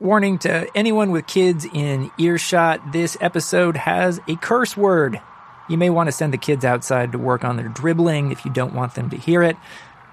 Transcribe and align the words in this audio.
Warning 0.00 0.38
to 0.38 0.66
anyone 0.74 1.10
with 1.12 1.26
kids 1.26 1.64
in 1.64 2.10
earshot 2.18 2.92
this 2.92 3.16
episode 3.20 3.76
has 3.76 4.18
a 4.26 4.36
curse 4.36 4.76
word. 4.76 5.20
You 5.68 5.78
may 5.78 5.90
want 5.90 6.08
to 6.08 6.12
send 6.12 6.32
the 6.32 6.38
kids 6.38 6.64
outside 6.64 7.12
to 7.12 7.18
work 7.18 7.44
on 7.44 7.56
their 7.56 7.68
dribbling 7.68 8.32
if 8.32 8.44
you 8.44 8.52
don't 8.52 8.74
want 8.74 8.94
them 8.94 9.10
to 9.10 9.16
hear 9.16 9.42
it. 9.42 9.56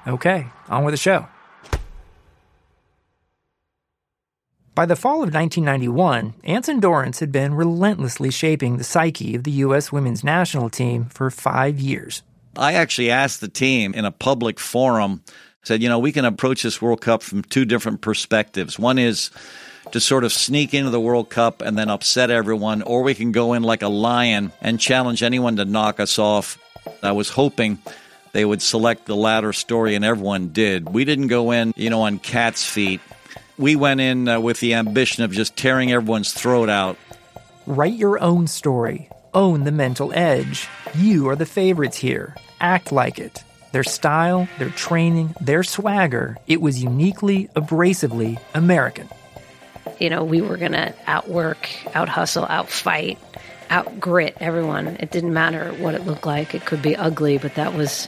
Okay, 0.06 0.48
on 0.68 0.84
with 0.84 0.94
the 0.94 0.98
show. 0.98 1.28
By 4.76 4.86
the 4.86 4.96
fall 4.96 5.16
of 5.24 5.34
1991, 5.34 6.36
Anson 6.44 6.80
Dorrance 6.80 7.20
had 7.20 7.32
been 7.32 7.54
relentlessly 7.54 8.32
shaping 8.32 8.78
the 8.78 8.84
psyche 8.84 9.36
of 9.36 9.44
the 9.44 9.52
U.S. 9.52 9.92
women's 9.92 10.24
national 10.24 10.70
team 10.70 11.06
for 11.06 11.30
five 11.30 11.80
years. 11.80 12.24
I 12.56 12.74
actually 12.74 13.12
asked 13.12 13.42
the 13.42 13.50
team 13.50 13.94
in 13.94 14.06
a 14.06 14.12
public 14.12 14.60
forum, 14.60 15.24
said, 15.64 15.82
you 15.82 15.90
know, 15.90 16.00
we 16.00 16.12
can 16.12 16.26
approach 16.26 16.64
this 16.64 16.82
World 16.82 17.02
Cup 17.02 17.22
from 17.22 17.44
two 17.44 17.66
different 17.66 18.02
perspectives. 18.02 18.80
One 18.80 18.98
is 18.98 19.30
to 19.92 20.00
sort 20.00 20.24
of 20.24 20.32
sneak 20.32 20.74
into 20.74 20.90
the 20.90 21.00
World 21.00 21.30
Cup 21.30 21.62
and 21.62 21.78
then 21.78 21.90
upset 21.90 22.30
everyone, 22.30 22.82
or 22.82 23.02
we 23.02 23.16
can 23.16 23.32
go 23.32 23.54
in 23.54 23.64
like 23.64 23.82
a 23.82 23.88
lion 23.88 24.52
and 24.62 24.80
challenge 24.80 25.24
anyone 25.24 25.56
to 25.58 25.66
knock 25.66 26.00
us 26.00 26.20
off. 26.20 26.58
I 27.02 27.12
was 27.12 27.30
hoping 27.30 27.80
they 28.32 28.46
would 28.46 28.62
select 28.62 29.06
the 29.06 29.16
latter 29.16 29.54
story, 29.54 29.96
and 29.96 30.06
everyone 30.06 30.50
did. 30.50 30.90
We 30.90 31.06
didn't 31.06 31.28
go 31.28 31.52
in, 31.52 31.74
you 31.76 31.90
know, 31.90 32.02
on 32.02 32.20
cat's 32.20 32.66
feet. 32.66 33.02
We 33.58 33.76
went 33.76 34.00
in 34.00 34.28
uh, 34.28 34.40
with 34.40 34.60
the 34.60 34.76
ambition 34.76 35.24
of 35.24 35.32
just 35.32 35.58
tearing 35.58 35.92
everyone's 35.92 36.34
throat 36.34 36.70
out. 36.70 36.98
Write 37.66 37.96
your 37.96 38.22
own 38.22 38.48
story. 38.48 39.10
Own 39.34 39.64
the 39.64 39.72
mental 39.72 40.14
edge. 40.14 40.68
You 40.96 41.30
are 41.30 41.36
the 41.36 41.46
favorites 41.46 41.98
here. 41.98 42.36
Act 42.62 42.92
like 42.92 43.20
it. 43.20 43.44
Their 43.72 43.84
style, 43.84 44.48
their 44.58 44.70
training, 44.70 45.36
their 45.40 45.64
swagger, 45.64 46.38
it 46.48 46.62
was 46.62 46.82
uniquely, 46.82 47.50
abrasively 47.56 48.40
American 48.54 49.10
you 50.00 50.10
know, 50.10 50.24
we 50.24 50.42
were 50.42 50.58
going 50.58 50.72
to 50.72 50.94
outwork, 51.08 51.70
out 51.94 52.10
hustle, 52.10 52.46
out 52.46 52.70
fight, 52.70 53.20
out 53.70 54.00
grit 54.00 54.36
everyone. 54.40 54.88
It 55.00 55.12
didn't 55.12 55.34
matter 55.34 55.72
what 55.74 55.94
it 55.94 56.06
looked 56.06 56.26
like. 56.26 56.56
It 56.56 56.66
could 56.66 56.82
be 56.82 56.96
ugly, 56.96 57.38
but 57.38 57.56
that 57.56 57.74
was, 57.74 58.08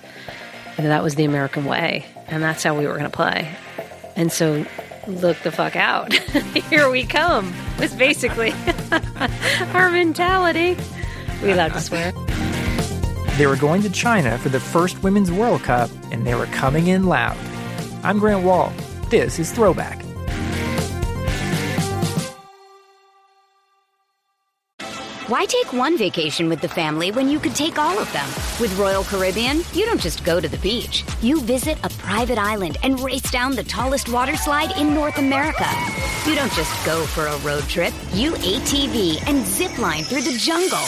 you 0.77 0.83
know, 0.83 0.89
that 0.89 1.03
was 1.03 1.16
the 1.16 1.25
American 1.25 1.66
way. 1.66 2.05
And 2.28 2.41
that's 2.41 2.63
how 2.63 2.78
we 2.78 2.88
were 2.88 2.93
going 2.93 3.03
to 3.03 3.09
play. 3.09 3.53
And 4.16 4.31
so 4.31 4.66
look 5.07 5.38
the 5.39 5.51
fuck 5.51 5.75
out. 5.75 6.13
Here 6.69 6.89
we 6.89 7.05
come 7.05 7.53
was 7.78 7.93
basically 7.93 8.53
our 9.73 9.89
mentality. 9.89 10.78
We 11.43 11.51
allowed 11.51 11.73
to 11.73 11.81
swear. 11.81 12.31
They 13.38 13.47
were 13.47 13.56
going 13.56 13.81
to 13.84 13.90
China 13.90 14.38
for 14.38 14.50
the 14.50 14.59
first 14.59 15.02
Women's 15.03 15.31
World 15.31 15.64
Cup, 15.64 15.90
and 16.12 16.28
they 16.28 16.36
were 16.36 16.47
coming 16.47 16.88
in 16.88 17.06
loud. 17.06 17.38
I'm 18.03 18.19
Grant 18.19 18.44
Wahl. 18.44 18.74
This 19.09 19.40
is 19.40 19.52
Throwback. 19.52 20.03
Why 25.31 25.46
take 25.46 25.72
one 25.72 25.97
vacation 25.97 26.50
with 26.50 26.59
the 26.59 26.68
family 26.68 27.09
when 27.09 27.30
you 27.30 27.40
could 27.40 27.56
take 27.56 27.80
all 27.80 27.97
of 27.97 28.12
them? 28.12 28.28
With 28.59 28.78
Royal 28.78 29.06
Caribbean, 29.06 29.62
you 29.72 29.86
don't 29.86 30.02
just 30.02 30.25
go 30.25 30.41
to 30.41 30.50
the 30.50 30.58
beach. 30.58 31.06
You 31.22 31.40
visit 31.40 31.78
a 31.86 31.90
private 31.90 32.38
island 32.38 32.75
and 32.84 33.00
race 33.00 33.31
down 33.31 33.56
the 33.56 33.64
tallest 33.64 34.09
water 34.09 34.36
slide 34.36 34.78
in 34.78 34.94
North 34.94 35.20
America. 35.20 35.70
You 36.28 36.36
don't 36.36 36.52
just 36.52 36.86
go 36.86 37.06
for 37.06 37.28
a 37.28 37.38
road 37.40 37.64
trip. 37.64 37.94
You 38.12 38.34
ATV 38.34 39.25
and 39.25 39.46
zip 39.46 39.78
line 39.78 40.03
through 40.03 40.24
the 40.24 40.38
jungle. 40.38 40.84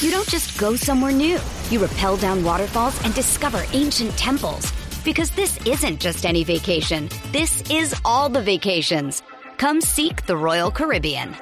You 0.00 0.12
don't 0.12 0.28
just 0.28 0.56
go 0.56 0.76
somewhere 0.76 1.10
new. 1.10 1.40
You 1.70 1.84
rappel 1.84 2.16
down 2.16 2.44
waterfalls 2.44 3.04
and 3.04 3.12
discover 3.14 3.64
ancient 3.72 4.12
temples. 4.12 4.70
Because 5.04 5.30
this 5.32 5.58
isn't 5.66 5.98
just 5.98 6.24
any 6.24 6.44
vacation. 6.44 7.08
This 7.32 7.68
is 7.68 7.96
all 8.04 8.28
the 8.28 8.40
vacations. 8.40 9.24
Come 9.56 9.80
seek 9.80 10.24
the 10.26 10.36
Royal 10.36 10.70
Caribbean. 10.70 11.34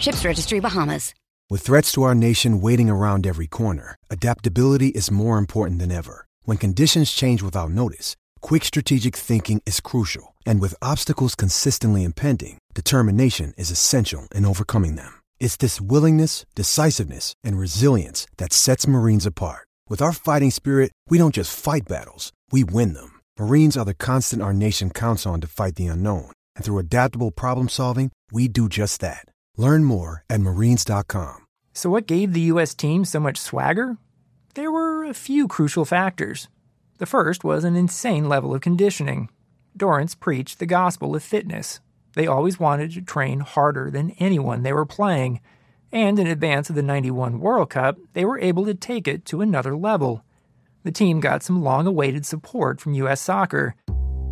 Ships 0.00 0.24
Registry 0.24 0.58
Bahamas. 0.58 1.14
With 1.48 1.62
threats 1.62 1.92
to 1.92 2.02
our 2.02 2.16
nation 2.16 2.60
waiting 2.60 2.90
around 2.90 3.28
every 3.28 3.46
corner, 3.46 3.94
adaptability 4.10 4.88
is 4.88 5.12
more 5.12 5.38
important 5.38 5.78
than 5.78 5.92
ever. 5.92 6.26
When 6.42 6.56
conditions 6.56 7.12
change 7.12 7.42
without 7.42 7.70
notice, 7.70 8.16
quick 8.40 8.64
strategic 8.64 9.14
thinking 9.14 9.62
is 9.66 9.78
crucial. 9.78 10.34
And 10.44 10.60
with 10.60 10.74
obstacles 10.82 11.36
consistently 11.36 12.02
impending, 12.02 12.58
determination 12.74 13.54
is 13.56 13.70
essential 13.70 14.26
in 14.34 14.44
overcoming 14.44 14.96
them. 14.96 15.19
It's 15.40 15.56
this 15.56 15.80
willingness, 15.80 16.44
decisiveness, 16.54 17.32
and 17.42 17.58
resilience 17.58 18.26
that 18.36 18.52
sets 18.52 18.86
Marines 18.86 19.26
apart. 19.26 19.66
With 19.88 20.02
our 20.02 20.12
fighting 20.12 20.50
spirit, 20.50 20.92
we 21.08 21.18
don't 21.18 21.34
just 21.34 21.58
fight 21.58 21.88
battles, 21.88 22.32
we 22.52 22.62
win 22.62 22.92
them. 22.92 23.20
Marines 23.38 23.76
are 23.76 23.86
the 23.86 23.94
constant 23.94 24.42
our 24.42 24.52
nation 24.52 24.90
counts 24.90 25.26
on 25.26 25.40
to 25.40 25.48
fight 25.48 25.74
the 25.74 25.86
unknown. 25.86 26.30
And 26.54 26.64
through 26.64 26.78
adaptable 26.78 27.32
problem 27.32 27.68
solving, 27.68 28.12
we 28.30 28.46
do 28.48 28.68
just 28.68 29.00
that. 29.00 29.24
Learn 29.56 29.82
more 29.82 30.24
at 30.30 30.40
marines.com. 30.40 31.46
So, 31.72 31.90
what 31.90 32.06
gave 32.06 32.32
the 32.32 32.52
U.S. 32.52 32.74
team 32.74 33.04
so 33.04 33.18
much 33.18 33.38
swagger? 33.38 33.96
There 34.54 34.70
were 34.70 35.04
a 35.04 35.14
few 35.14 35.48
crucial 35.48 35.84
factors. 35.84 36.48
The 36.98 37.06
first 37.06 37.44
was 37.44 37.64
an 37.64 37.76
insane 37.76 38.28
level 38.28 38.54
of 38.54 38.60
conditioning. 38.60 39.30
Dorrance 39.74 40.14
preached 40.14 40.58
the 40.58 40.66
gospel 40.66 41.16
of 41.16 41.22
fitness. 41.22 41.80
They 42.14 42.26
always 42.26 42.58
wanted 42.58 42.92
to 42.92 43.02
train 43.02 43.40
harder 43.40 43.90
than 43.90 44.10
anyone 44.18 44.62
they 44.62 44.72
were 44.72 44.86
playing, 44.86 45.40
and 45.92 46.18
in 46.18 46.26
advance 46.26 46.70
of 46.70 46.76
the 46.76 46.82
91 46.82 47.40
World 47.40 47.70
Cup, 47.70 47.96
they 48.12 48.24
were 48.24 48.38
able 48.38 48.64
to 48.64 48.74
take 48.74 49.08
it 49.08 49.24
to 49.26 49.40
another 49.40 49.76
level. 49.76 50.24
The 50.82 50.92
team 50.92 51.20
got 51.20 51.42
some 51.42 51.62
long 51.62 51.86
awaited 51.86 52.24
support 52.24 52.80
from 52.80 52.94
U.S. 52.94 53.20
soccer. 53.20 53.74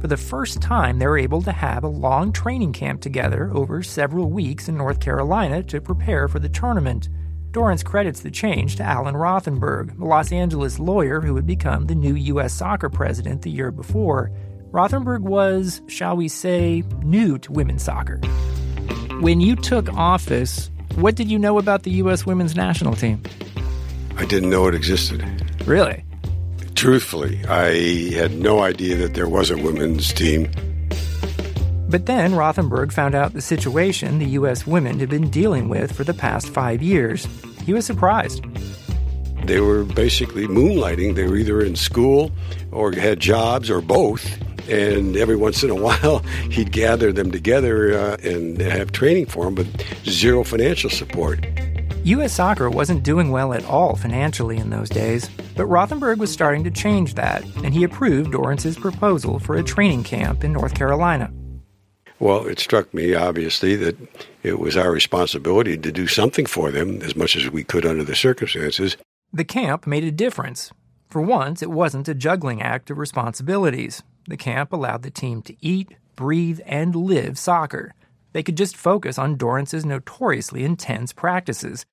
For 0.01 0.07
the 0.07 0.17
first 0.17 0.63
time, 0.63 0.99
they 0.99 1.07
were 1.07 1.19
able 1.19 1.43
to 1.43 1.53
have 1.53 1.83
a 1.83 1.89
long 1.89 2.33
training 2.33 2.73
camp 2.73 3.01
together 3.01 3.51
over 3.53 3.83
several 3.83 4.31
weeks 4.31 4.69
in 4.69 4.77
North 4.77 5.01
Carolina 5.01 5.63
to 5.65 5.81
prepare 5.81 6.29
for 6.29 6.39
the 6.39 6.49
tournament. 6.49 7.09
Dorrance 7.51 7.83
credits 7.83 8.21
the 8.21 8.31
change 8.31 8.77
to 8.77 8.85
Alan 8.85 9.17
Rothenberg, 9.17 9.99
the 9.99 10.05
Los 10.05 10.31
Angeles 10.33 10.79
lawyer 10.79 11.21
who 11.21 11.35
had 11.35 11.47
become 11.47 11.87
the 11.87 11.95
new 11.95 12.15
U.S. 12.15 12.53
soccer 12.53 12.89
president 12.89 13.43
the 13.43 13.51
year 13.51 13.71
before. 13.71 14.31
Rothenberg 14.71 15.21
was, 15.23 15.81
shall 15.87 16.15
we 16.15 16.29
say, 16.29 16.83
new 17.03 17.39
to 17.39 17.53
women's 17.53 17.83
soccer. 17.83 18.19
When 19.21 19.41
you 19.41 19.57
took 19.57 19.89
office, 19.95 20.71
what 20.97 21.15
did 21.15 21.31
you 21.31 21.39
know 21.39 21.59
about 21.59 21.85
the 21.85 21.91
U.S. 21.93 22.27
women's 22.27 22.55
national 22.55 22.95
team? 22.95 23.23
I 24.17 24.27
didn't 24.27 24.51
know 24.51 24.69
it 24.69 24.75
existed. 24.75 25.25
Really? 25.67 26.05
Truthfully, 26.75 27.41
I 27.47 28.13
had 28.15 28.33
no 28.33 28.61
idea 28.61 28.97
that 28.97 29.15
there 29.15 29.29
was 29.29 29.51
a 29.51 29.57
women's 29.57 30.13
team. 30.13 30.51
But 31.89 32.05
then 32.05 32.33
Rothenberg 32.33 32.93
found 32.93 33.15
out 33.15 33.33
the 33.33 33.41
situation 33.41 34.19
the 34.19 34.27
U.S. 34.27 34.67
women 34.67 35.01
had 35.01 35.09
been 35.09 35.31
dealing 35.31 35.71
with 35.71 35.93
for 35.93 36.05
the 36.05 36.13
past 36.13 36.51
five 36.51 36.83
years. 36.83 37.27
He 37.65 37.73
was 37.73 37.87
surprised. 37.87 38.45
They 39.47 39.61
were 39.61 39.85
basically 39.85 40.47
moonlighting. 40.47 41.15
They 41.15 41.27
were 41.27 41.37
either 41.37 41.63
in 41.63 41.75
school 41.75 42.31
or 42.71 42.93
had 42.93 43.19
jobs 43.19 43.71
or 43.71 43.81
both. 43.81 44.39
And 44.69 45.17
every 45.17 45.37
once 45.37 45.63
in 45.63 45.71
a 45.71 45.75
while, 45.83 46.21
he'd 46.51 46.73
gather 46.73 47.13
them 47.13 47.31
together 47.31 47.99
uh, 47.99 48.17
and 48.23 48.61
have 48.61 48.93
training 48.93 49.27
for 49.27 49.45
them, 49.45 49.55
but 49.55 49.67
zero 50.05 50.45
financial 50.45 50.91
support. 50.91 51.47
U.S. 52.05 52.33
soccer 52.33 52.71
wasn't 52.71 53.03
doing 53.03 53.31
well 53.31 53.53
at 53.53 53.65
all 53.65 53.97
financially 53.97 54.57
in 54.57 54.71
those 54.71 54.89
days, 54.89 55.29
but 55.57 55.67
Rothenberg 55.67 56.19
was 56.19 56.33
starting 56.33 56.65
to 56.65 56.71
change 56.71 57.15
that, 57.15 57.45
and 57.65 57.75
he 57.75 57.85
approved 57.85 58.33
Dorrance's 58.33 58.79
proposal 58.79 59.39
for 59.39 59.57
a 59.57 59.63
training 59.63 60.05
camp 60.05 60.45
in 60.45 60.53
North 60.53 60.75
Carolina. 60.75 61.31
Well, 62.21 62.47
it 62.47 62.59
struck 62.59 62.93
me, 62.95 63.15
obviously, 63.15 63.77
that 63.77 63.97
it 64.43 64.59
was 64.59 64.77
our 64.77 64.91
responsibility 64.91 65.77
to 65.77 65.93
do 65.93 66.07
something 66.07 66.47
for 66.47 66.71
them 66.71 67.03
as 67.03 67.15
much 67.15 67.37
as 67.37 67.51
we 67.51 67.63
could 67.63 67.85
under 67.85 68.05
the 68.05 68.17
circumstances. 68.17 68.97
The 69.33 69.45
camp 69.45 69.87
made 69.87 70.05
a 70.05 70.11
difference. 70.11 70.73
For 71.09 71.23
once, 71.23 71.63
it 71.63 71.71
wasn't 71.71 72.09
a 72.09 72.15
juggling 72.15 72.63
act 72.63 72.91
of 72.91 72.99
responsibilities. 72.99 74.03
The 74.29 74.37
camp 74.37 74.75
allowed 74.75 75.05
the 75.05 75.11
team 75.11 75.41
to 75.45 75.57
eat, 75.65 75.97
breathe, 76.15 76.61
and 76.67 76.95
live 76.95 77.39
soccer. 77.39 77.95
They 78.35 78.43
could 78.43 78.59
just 78.59 78.77
focus 78.77 79.19
on 79.19 79.39
Dorrance's 79.39 79.87
notoriously 79.87 80.65
intense 80.65 81.15
practices. 81.15 81.87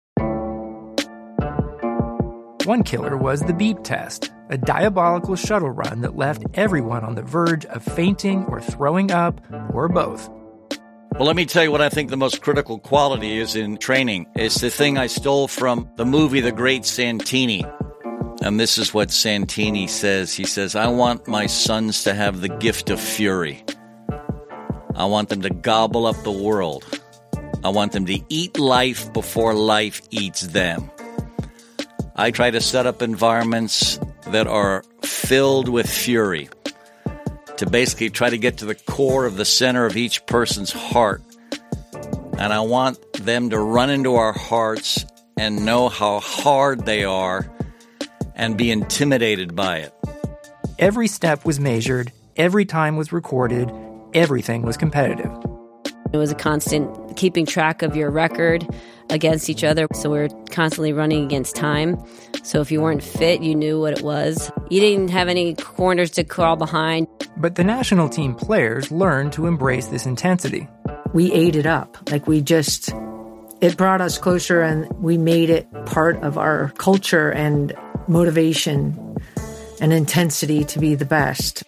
One 2.66 2.84
killer 2.84 3.16
was 3.16 3.40
the 3.40 3.54
beep 3.54 3.84
test, 3.84 4.34
a 4.50 4.58
diabolical 4.58 5.38
shuttle 5.38 5.70
run 5.70 6.02
that 6.02 6.18
left 6.18 6.44
everyone 6.56 7.06
on 7.06 7.16
the 7.16 7.22
verge 7.22 7.66
of 7.68 7.82
fainting 7.82 8.44
or 8.50 8.60
throwing 8.60 9.12
up, 9.12 9.40
or 9.74 9.88
both. 9.88 10.30
Well, 11.14 11.28
let 11.28 11.38
me 11.38 11.46
tell 11.46 11.64
you 11.64 11.72
what 11.72 11.80
I 11.80 11.88
think 11.88 12.10
the 12.10 12.18
most 12.18 12.42
critical 12.42 12.80
quality 12.80 13.38
is 13.38 13.56
in 13.56 13.78
training. 13.78 14.26
It's 14.36 14.60
the 14.60 14.70
thing 14.70 14.98
I 14.98 15.08
stole 15.08 15.48
from 15.48 15.90
the 15.96 16.06
movie 16.06 16.42
The 16.42 16.52
Great 16.52 16.84
Santini. 16.86 17.64
And 18.42 18.60
this 18.60 18.78
is 18.78 18.94
what 18.94 19.12
Santini 19.12 19.88
says. 19.88 20.34
He 20.34 20.46
says, 20.46 20.76
I 20.76 20.88
want 20.88 21.28
my 21.28 21.46
sons 21.46 22.04
to 22.04 22.14
have 22.14 22.42
the 22.42 22.50
gift 22.50 22.90
of 22.90 23.00
fury. 23.00 23.64
I 24.96 25.06
want 25.06 25.30
them 25.30 25.42
to 25.42 25.50
gobble 25.50 26.06
up 26.06 26.22
the 26.24 26.32
world. 26.32 26.84
I 27.64 27.70
want 27.70 27.94
them 27.94 28.06
to 28.06 28.20
eat 28.30 28.60
life 28.60 29.12
before 29.14 29.54
life 29.54 30.02
eats 30.12 30.42
them. 30.42 30.92
I 32.16 32.32
try 32.32 32.52
to 32.52 32.62
set 32.62 32.86
up 32.86 33.02
environments 33.02 34.00
that 34.28 34.48
are 34.48 34.84
filled 35.02 35.68
with 35.68 35.90
fury 35.90 36.50
to 37.58 37.70
basically 37.70 38.10
try 38.10 38.30
to 38.30 38.38
get 38.38 38.60
to 38.60 38.66
the 38.66 38.76
core 38.76 39.26
of 39.26 39.38
the 39.38 39.46
center 39.46 39.86
of 39.86 39.98
each 39.98 40.26
person's 40.26 40.72
heart. 40.72 41.22
And 42.38 42.54
I 42.54 42.60
want 42.60 43.00
them 43.14 43.50
to 43.50 43.60
run 43.60 43.90
into 43.90 44.16
our 44.16 44.34
hearts 44.34 45.06
and 45.38 45.66
know 45.66 45.90
how 45.90 46.20
hard 46.20 46.86
they 46.86 47.04
are 47.04 47.50
and 48.36 48.58
be 48.58 48.72
intimidated 48.72 49.56
by 49.56 49.78
it. 49.78 49.94
Every 50.78 51.08
step 51.08 51.46
was 51.46 51.60
measured, 51.60 52.12
every 52.36 52.66
time 52.66 52.98
was 52.98 53.12
recorded, 53.12 53.72
everything 54.14 54.62
was 54.62 54.78
competitive. 54.78 55.32
It 56.14 56.18
was 56.18 56.32
a 56.32 56.36
constant 56.36 57.18
keeping 57.18 57.46
track 57.46 57.82
of 57.82 57.96
your 57.96 58.10
record 58.10 58.68
against 59.10 59.50
each 59.50 59.64
other. 59.64 59.88
So 59.94 60.12
we 60.12 60.20
are 60.20 60.30
constantly 60.52 60.94
running 60.94 61.26
against 61.26 61.56
time. 61.56 62.02
So 62.44 62.62
if 62.62 62.72
you 62.72 62.82
weren't 62.82 63.04
fit, 63.04 63.42
you 63.42 63.56
knew 63.56 63.80
what 63.80 63.98
it 63.98 64.04
was. 64.04 64.52
You 64.70 64.80
didn't 64.80 65.10
have 65.10 65.28
any 65.28 65.56
corners 65.56 66.12
to 66.12 66.24
crawl 66.24 66.56
behind. 66.56 67.08
But 67.38 67.56
the 67.56 67.64
national 67.64 68.10
team 68.10 68.36
players 68.36 68.92
learned 68.92 69.34
to 69.34 69.48
embrace 69.48 69.88
this 69.88 70.06
intensity. 70.06 70.68
We 71.14 71.32
ate 71.34 71.56
it 71.56 71.66
up. 71.66 71.98
Like 72.12 72.28
we 72.28 72.42
just, 72.42 72.94
it 73.62 73.78
brought 73.78 74.02
us 74.02 74.18
closer 74.18 74.62
and 74.62 74.92
we 75.02 75.18
made 75.18 75.50
it 75.50 75.68
part 75.86 76.18
of 76.18 76.38
our 76.38 76.70
culture 76.78 77.30
and 77.30 77.76
motivation 78.08 79.18
and 79.82 79.94
intensity 79.94 80.64
to 80.66 80.80
be 80.80 80.96
the 80.96 81.06
best. 81.06 81.64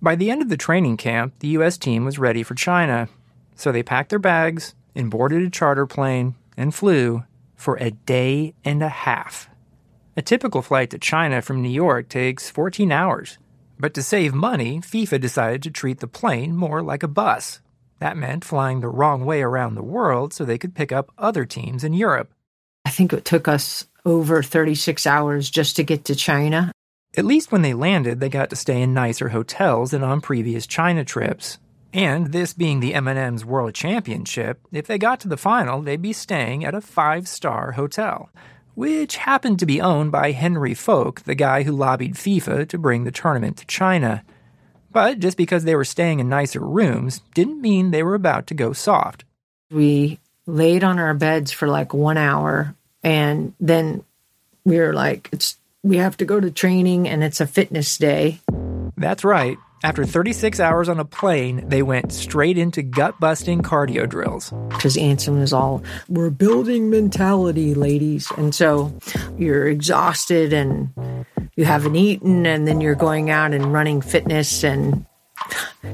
By 0.00 0.16
the 0.16 0.30
end 0.30 0.42
of 0.42 0.48
the 0.48 0.56
training 0.56 0.96
camp, 0.98 1.34
the 1.38 1.48
U.S. 1.48 1.78
team 1.78 2.04
was 2.04 2.18
ready 2.18 2.42
for 2.42 2.54
China. 2.54 3.08
So 3.56 3.72
they 3.72 3.82
packed 3.82 4.10
their 4.10 4.18
bags 4.18 4.74
and 4.94 5.10
boarded 5.10 5.42
a 5.42 5.50
charter 5.50 5.86
plane 5.86 6.34
and 6.56 6.74
flew 6.74 7.24
for 7.56 7.76
a 7.76 7.90
day 7.90 8.54
and 8.64 8.82
a 8.82 8.88
half. 8.88 9.48
A 10.16 10.22
typical 10.22 10.62
flight 10.62 10.90
to 10.90 10.98
China 10.98 11.42
from 11.42 11.62
New 11.62 11.70
York 11.70 12.08
takes 12.08 12.50
14 12.50 12.92
hours. 12.92 13.38
But 13.78 13.94
to 13.94 14.02
save 14.02 14.34
money, 14.34 14.80
FIFA 14.80 15.20
decided 15.20 15.62
to 15.62 15.70
treat 15.70 16.00
the 16.00 16.06
plane 16.06 16.54
more 16.54 16.82
like 16.82 17.02
a 17.02 17.08
bus. 17.08 17.60
That 17.98 18.16
meant 18.16 18.44
flying 18.44 18.80
the 18.80 18.88
wrong 18.88 19.24
way 19.24 19.42
around 19.42 19.74
the 19.74 19.82
world 19.82 20.32
so 20.32 20.44
they 20.44 20.58
could 20.58 20.74
pick 20.74 20.92
up 20.92 21.10
other 21.18 21.44
teams 21.44 21.82
in 21.82 21.94
Europe. 21.94 22.32
I 22.84 22.90
think 22.90 23.12
it 23.12 23.24
took 23.24 23.48
us 23.48 23.86
over 24.04 24.42
36 24.42 25.06
hours 25.06 25.50
just 25.50 25.76
to 25.76 25.82
get 25.82 26.04
to 26.06 26.14
China. 26.14 26.72
At 27.16 27.24
least 27.24 27.52
when 27.52 27.62
they 27.62 27.74
landed, 27.74 28.20
they 28.20 28.28
got 28.28 28.50
to 28.50 28.56
stay 28.56 28.82
in 28.82 28.92
nicer 28.92 29.28
hotels 29.28 29.92
than 29.92 30.02
on 30.02 30.20
previous 30.20 30.66
China 30.66 31.04
trips. 31.04 31.58
And 31.92 32.32
this 32.32 32.52
being 32.52 32.80
the 32.80 32.94
M&M's 32.94 33.44
World 33.44 33.74
Championship, 33.74 34.60
if 34.72 34.88
they 34.88 34.98
got 34.98 35.20
to 35.20 35.28
the 35.28 35.36
final, 35.36 35.80
they'd 35.80 36.02
be 36.02 36.12
staying 36.12 36.64
at 36.64 36.74
a 36.74 36.80
five-star 36.80 37.72
hotel, 37.72 38.30
which 38.74 39.16
happened 39.16 39.60
to 39.60 39.66
be 39.66 39.80
owned 39.80 40.10
by 40.10 40.32
Henry 40.32 40.74
Fok, 40.74 41.22
the 41.22 41.36
guy 41.36 41.62
who 41.62 41.70
lobbied 41.70 42.14
FIFA 42.14 42.68
to 42.68 42.78
bring 42.78 43.04
the 43.04 43.12
tournament 43.12 43.58
to 43.58 43.66
China. 43.66 44.24
But 44.90 45.20
just 45.20 45.36
because 45.36 45.62
they 45.62 45.76
were 45.76 45.84
staying 45.84 46.18
in 46.18 46.28
nicer 46.28 46.58
rooms 46.58 47.20
didn't 47.32 47.60
mean 47.60 47.92
they 47.92 48.02
were 48.02 48.16
about 48.16 48.48
to 48.48 48.54
go 48.54 48.72
soft. 48.72 49.24
We 49.70 50.18
laid 50.46 50.82
on 50.82 50.98
our 50.98 51.14
beds 51.14 51.52
for 51.52 51.68
like 51.68 51.94
1 51.94 52.16
hour 52.16 52.74
and 53.04 53.54
then 53.60 54.02
we 54.64 54.78
were 54.78 54.92
like 54.92 55.28
it's 55.30 55.58
we 55.84 55.98
have 55.98 56.16
to 56.16 56.24
go 56.24 56.40
to 56.40 56.50
training 56.50 57.08
and 57.08 57.22
it's 57.22 57.40
a 57.40 57.46
fitness 57.46 57.98
day. 57.98 58.40
That's 58.96 59.22
right. 59.22 59.58
After 59.84 60.06
36 60.06 60.60
hours 60.60 60.88
on 60.88 60.98
a 60.98 61.04
plane, 61.04 61.68
they 61.68 61.82
went 61.82 62.10
straight 62.10 62.56
into 62.56 62.80
gut 62.80 63.20
busting 63.20 63.60
cardio 63.60 64.08
drills. 64.08 64.50
Because 64.70 64.96
Anson 64.96 65.38
was 65.38 65.52
all, 65.52 65.84
we're 66.08 66.30
building 66.30 66.88
mentality, 66.88 67.74
ladies. 67.74 68.30
And 68.38 68.54
so 68.54 68.96
you're 69.36 69.68
exhausted 69.68 70.54
and 70.54 70.88
you 71.54 71.66
haven't 71.66 71.96
eaten, 71.96 72.46
and 72.46 72.66
then 72.66 72.80
you're 72.80 72.94
going 72.94 73.28
out 73.28 73.52
and 73.52 73.74
running 73.74 74.00
fitness 74.00 74.64
and 74.64 75.04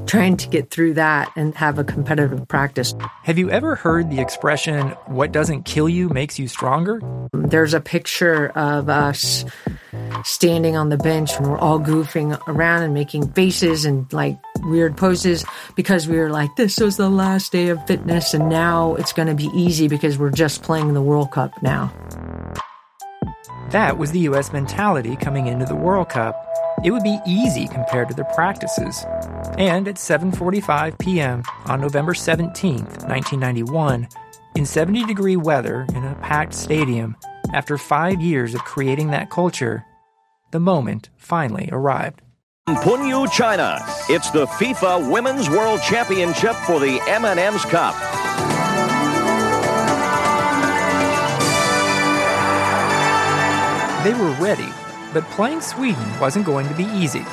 trying 0.05 0.37
to 0.37 0.47
get 0.47 0.69
through 0.69 0.93
that 0.95 1.31
and 1.35 1.55
have 1.55 1.79
a 1.79 1.83
competitive 1.83 2.47
practice. 2.47 2.93
Have 3.23 3.37
you 3.37 3.49
ever 3.49 3.75
heard 3.75 4.09
the 4.09 4.19
expression, 4.19 4.89
what 5.07 5.31
doesn't 5.31 5.63
kill 5.63 5.89
you 5.89 6.09
makes 6.09 6.39
you 6.39 6.47
stronger? 6.47 7.01
There's 7.33 7.73
a 7.73 7.81
picture 7.81 8.49
of 8.49 8.89
us 8.89 9.45
standing 10.23 10.75
on 10.75 10.89
the 10.89 10.97
bench 10.97 11.35
and 11.37 11.47
we're 11.47 11.57
all 11.57 11.79
goofing 11.79 12.39
around 12.47 12.83
and 12.83 12.93
making 12.93 13.31
faces 13.33 13.85
and 13.85 14.11
like 14.13 14.37
weird 14.63 14.97
poses 14.97 15.45
because 15.75 16.07
we 16.07 16.17
were 16.17 16.29
like, 16.29 16.55
this 16.55 16.79
was 16.79 16.97
the 16.97 17.09
last 17.09 17.51
day 17.51 17.69
of 17.69 17.85
fitness 17.87 18.33
and 18.33 18.49
now 18.49 18.95
it's 18.95 19.13
going 19.13 19.27
to 19.27 19.35
be 19.35 19.49
easy 19.55 19.87
because 19.87 20.17
we're 20.17 20.29
just 20.29 20.63
playing 20.63 20.93
the 20.93 21.01
World 21.01 21.31
Cup 21.31 21.61
now. 21.61 21.93
That 23.71 23.97
was 23.97 24.11
the 24.11 24.19
US 24.21 24.51
mentality 24.51 25.15
coming 25.15 25.47
into 25.47 25.65
the 25.65 25.75
World 25.75 26.09
Cup. 26.09 26.47
It 26.83 26.91
would 26.91 27.03
be 27.03 27.19
easy 27.27 27.67
compared 27.67 28.09
to 28.09 28.15
their 28.15 28.25
practices. 28.25 29.05
And 29.57 29.87
at 29.87 29.95
7:45 29.95 30.97
p.m. 30.99 31.43
on 31.65 31.81
November 31.81 32.13
17, 32.13 32.77
1991, 32.77 34.07
in 34.55 34.65
70 34.65 35.05
degree 35.05 35.37
weather 35.37 35.85
in 35.93 36.03
a 36.03 36.15
packed 36.15 36.53
stadium, 36.53 37.15
after 37.53 37.77
5 37.77 38.21
years 38.21 38.55
of 38.55 38.63
creating 38.63 39.11
that 39.11 39.29
culture, 39.29 39.85
the 40.51 40.59
moment 40.59 41.09
finally 41.17 41.69
arrived. 41.71 42.21
Panyu, 42.67 43.31
China. 43.31 43.79
It's 44.09 44.29
the 44.31 44.45
FIFA 44.45 45.11
Women's 45.11 45.49
World 45.49 45.81
Championship 45.81 46.55
for 46.55 46.79
the 46.79 46.99
M&M's 47.07 47.65
Cup. 47.65 47.95
They 54.03 54.13
were 54.13 54.31
ready, 54.43 54.69
but 55.13 55.23
playing 55.31 55.61
Sweden 55.61 56.19
wasn't 56.19 56.45
going 56.45 56.67
to 56.67 56.73
be 56.73 56.85
easy. 56.85 57.23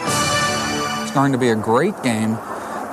It's 1.02 1.12
going 1.12 1.32
to 1.32 1.38
be 1.38 1.50
a 1.50 1.56
great 1.56 2.00
game, 2.02 2.34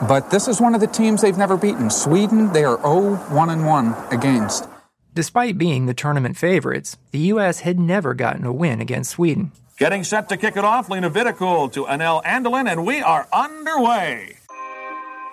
but 0.07 0.29
this 0.31 0.47
is 0.47 0.61
one 0.61 0.75
of 0.75 0.81
the 0.81 0.87
teams 0.87 1.21
they've 1.21 1.37
never 1.37 1.57
beaten. 1.57 1.89
Sweden, 1.89 2.53
they 2.53 2.63
are 2.63 2.77
0 2.81 3.15
1 3.15 3.65
1 3.65 3.95
against. 4.11 4.67
Despite 5.13 5.57
being 5.57 5.85
the 5.85 5.93
tournament 5.93 6.35
favorites, 6.37 6.97
the 7.11 7.19
U.S. 7.19 7.61
had 7.61 7.79
never 7.79 8.13
gotten 8.13 8.45
a 8.45 8.51
win 8.51 8.81
against 8.81 9.11
Sweden. 9.11 9.53
Getting 9.77 10.03
set 10.03 10.29
to 10.29 10.37
kick 10.37 10.57
it 10.57 10.65
off, 10.65 10.89
Lena 10.89 11.09
Videkull 11.09 11.71
to 11.73 11.85
Anel 11.85 12.23
Andelin, 12.23 12.69
and 12.69 12.85
we 12.85 13.01
are 13.01 13.27
underway. 13.33 14.37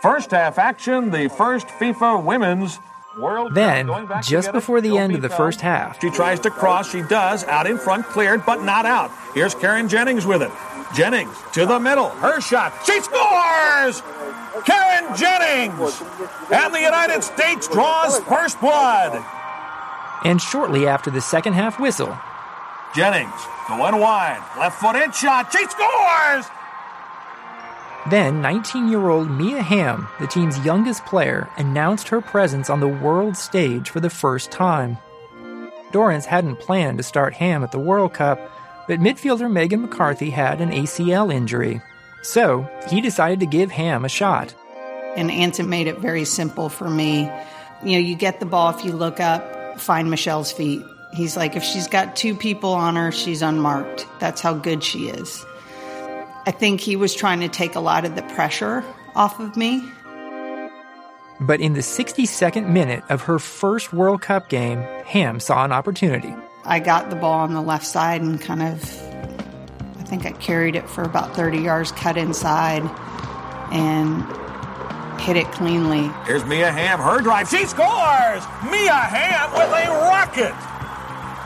First 0.00 0.32
half 0.32 0.58
action, 0.58 1.10
the 1.10 1.28
first 1.28 1.68
FIFA 1.68 2.24
Women's 2.24 2.78
World 3.16 3.54
Then, 3.54 3.90
just 4.22 4.52
before 4.52 4.80
the 4.80 4.96
end 4.96 5.14
of 5.14 5.20
the 5.20 5.28
first 5.28 5.60
half, 5.60 6.00
she 6.00 6.10
tries 6.10 6.40
to 6.40 6.50
cross. 6.50 6.90
She 6.90 7.02
does. 7.02 7.44
Out 7.44 7.66
in 7.66 7.76
front, 7.76 8.06
cleared, 8.06 8.46
but 8.46 8.62
not 8.62 8.86
out. 8.86 9.10
Here's 9.34 9.54
Karen 9.54 9.88
Jennings 9.88 10.24
with 10.24 10.42
it. 10.42 10.50
Jennings 10.94 11.36
to 11.52 11.66
the 11.66 11.78
middle. 11.78 12.08
Her 12.08 12.40
shot. 12.40 12.72
She 12.86 13.00
scores! 13.00 14.02
Karen 14.64 15.14
Jennings. 15.16 16.02
And 16.50 16.74
the 16.74 16.80
United 16.80 17.22
States 17.22 17.68
draws 17.68 18.18
first 18.20 18.60
blood. 18.60 19.22
And 20.24 20.40
shortly 20.40 20.86
after 20.86 21.10
the 21.10 21.20
second 21.20 21.54
half 21.54 21.78
whistle, 21.78 22.16
Jennings 22.94 23.32
going 23.68 23.98
wide. 24.00 24.42
Left 24.58 24.80
footed 24.80 25.14
shot. 25.14 25.52
She 25.52 25.64
scores! 25.66 26.46
Then 28.10 28.42
19 28.42 28.88
year 28.88 29.08
old 29.08 29.30
Mia 29.30 29.62
Hamm, 29.62 30.08
the 30.18 30.26
team's 30.26 30.58
youngest 30.64 31.06
player, 31.06 31.48
announced 31.56 32.08
her 32.08 32.20
presence 32.20 32.68
on 32.68 32.80
the 32.80 32.88
world 32.88 33.36
stage 33.36 33.90
for 33.90 34.00
the 34.00 34.10
first 34.10 34.50
time. 34.50 34.98
Dorrance 35.92 36.24
hadn't 36.26 36.58
planned 36.58 36.98
to 36.98 37.04
start 37.04 37.34
Hamm 37.34 37.62
at 37.62 37.70
the 37.70 37.78
World 37.78 38.14
Cup, 38.14 38.40
but 38.88 38.98
midfielder 38.98 39.50
Megan 39.50 39.82
McCarthy 39.82 40.30
had 40.30 40.60
an 40.60 40.70
ACL 40.70 41.32
injury. 41.32 41.80
So 42.22 42.68
he 42.88 43.00
decided 43.00 43.40
to 43.40 43.46
give 43.46 43.70
Hamm 43.70 44.04
a 44.04 44.08
shot. 44.08 44.54
And 45.16 45.30
Anson 45.30 45.68
made 45.68 45.86
it 45.86 45.98
very 45.98 46.24
simple 46.24 46.68
for 46.68 46.88
me. 46.88 47.30
You 47.84 47.92
know, 47.92 47.98
you 47.98 48.16
get 48.16 48.40
the 48.40 48.46
ball 48.46 48.70
if 48.70 48.84
you 48.84 48.92
look 48.92 49.20
up, 49.20 49.78
find 49.78 50.10
Michelle's 50.10 50.50
feet. 50.50 50.82
He's 51.12 51.36
like, 51.36 51.56
if 51.56 51.62
she's 51.62 51.88
got 51.88 52.16
two 52.16 52.34
people 52.34 52.72
on 52.72 52.96
her, 52.96 53.12
she's 53.12 53.42
unmarked. 53.42 54.06
That's 54.18 54.40
how 54.40 54.54
good 54.54 54.82
she 54.82 55.08
is. 55.08 55.44
I 56.44 56.50
think 56.50 56.80
he 56.80 56.96
was 56.96 57.14
trying 57.14 57.40
to 57.40 57.48
take 57.48 57.76
a 57.76 57.80
lot 57.80 58.04
of 58.04 58.16
the 58.16 58.22
pressure 58.22 58.84
off 59.14 59.38
of 59.38 59.56
me. 59.56 59.82
But 61.40 61.60
in 61.60 61.74
the 61.74 61.80
62nd 61.80 62.68
minute 62.68 63.04
of 63.08 63.22
her 63.22 63.38
first 63.38 63.92
World 63.92 64.22
Cup 64.22 64.48
game, 64.48 64.78
Hamm 65.06 65.40
saw 65.40 65.64
an 65.64 65.72
opportunity. 65.72 66.34
I 66.64 66.78
got 66.78 67.10
the 67.10 67.16
ball 67.16 67.40
on 67.40 67.52
the 67.52 67.62
left 67.62 67.86
side 67.86 68.22
and 68.22 68.40
kind 68.40 68.62
of, 68.62 68.82
I 69.98 70.04
think 70.04 70.26
I 70.26 70.32
carried 70.32 70.76
it 70.76 70.88
for 70.88 71.02
about 71.02 71.34
30 71.34 71.58
yards, 71.58 71.92
cut 71.92 72.16
inside, 72.16 72.82
and 73.72 74.22
hit 75.20 75.36
it 75.36 75.50
cleanly. 75.52 76.10
Here's 76.26 76.44
Mia 76.44 76.70
Hamm, 76.70 77.00
her 77.00 77.20
drive. 77.20 77.48
She 77.48 77.66
scores! 77.66 78.42
Mia 78.70 78.92
Hamm 78.92 79.52
with 79.52 79.70
a 79.70 79.90
rocket! 80.08 80.54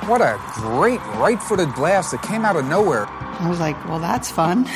What 0.08 0.20
a 0.20 0.38
great 0.54 1.00
right 1.18 1.42
footed 1.42 1.74
blast 1.74 2.12
that 2.12 2.22
came 2.22 2.44
out 2.44 2.56
of 2.56 2.64
nowhere. 2.66 3.08
I 3.38 3.48
was 3.48 3.60
like, 3.60 3.82
well, 3.86 3.98
that's 3.98 4.30
fun. 4.30 4.64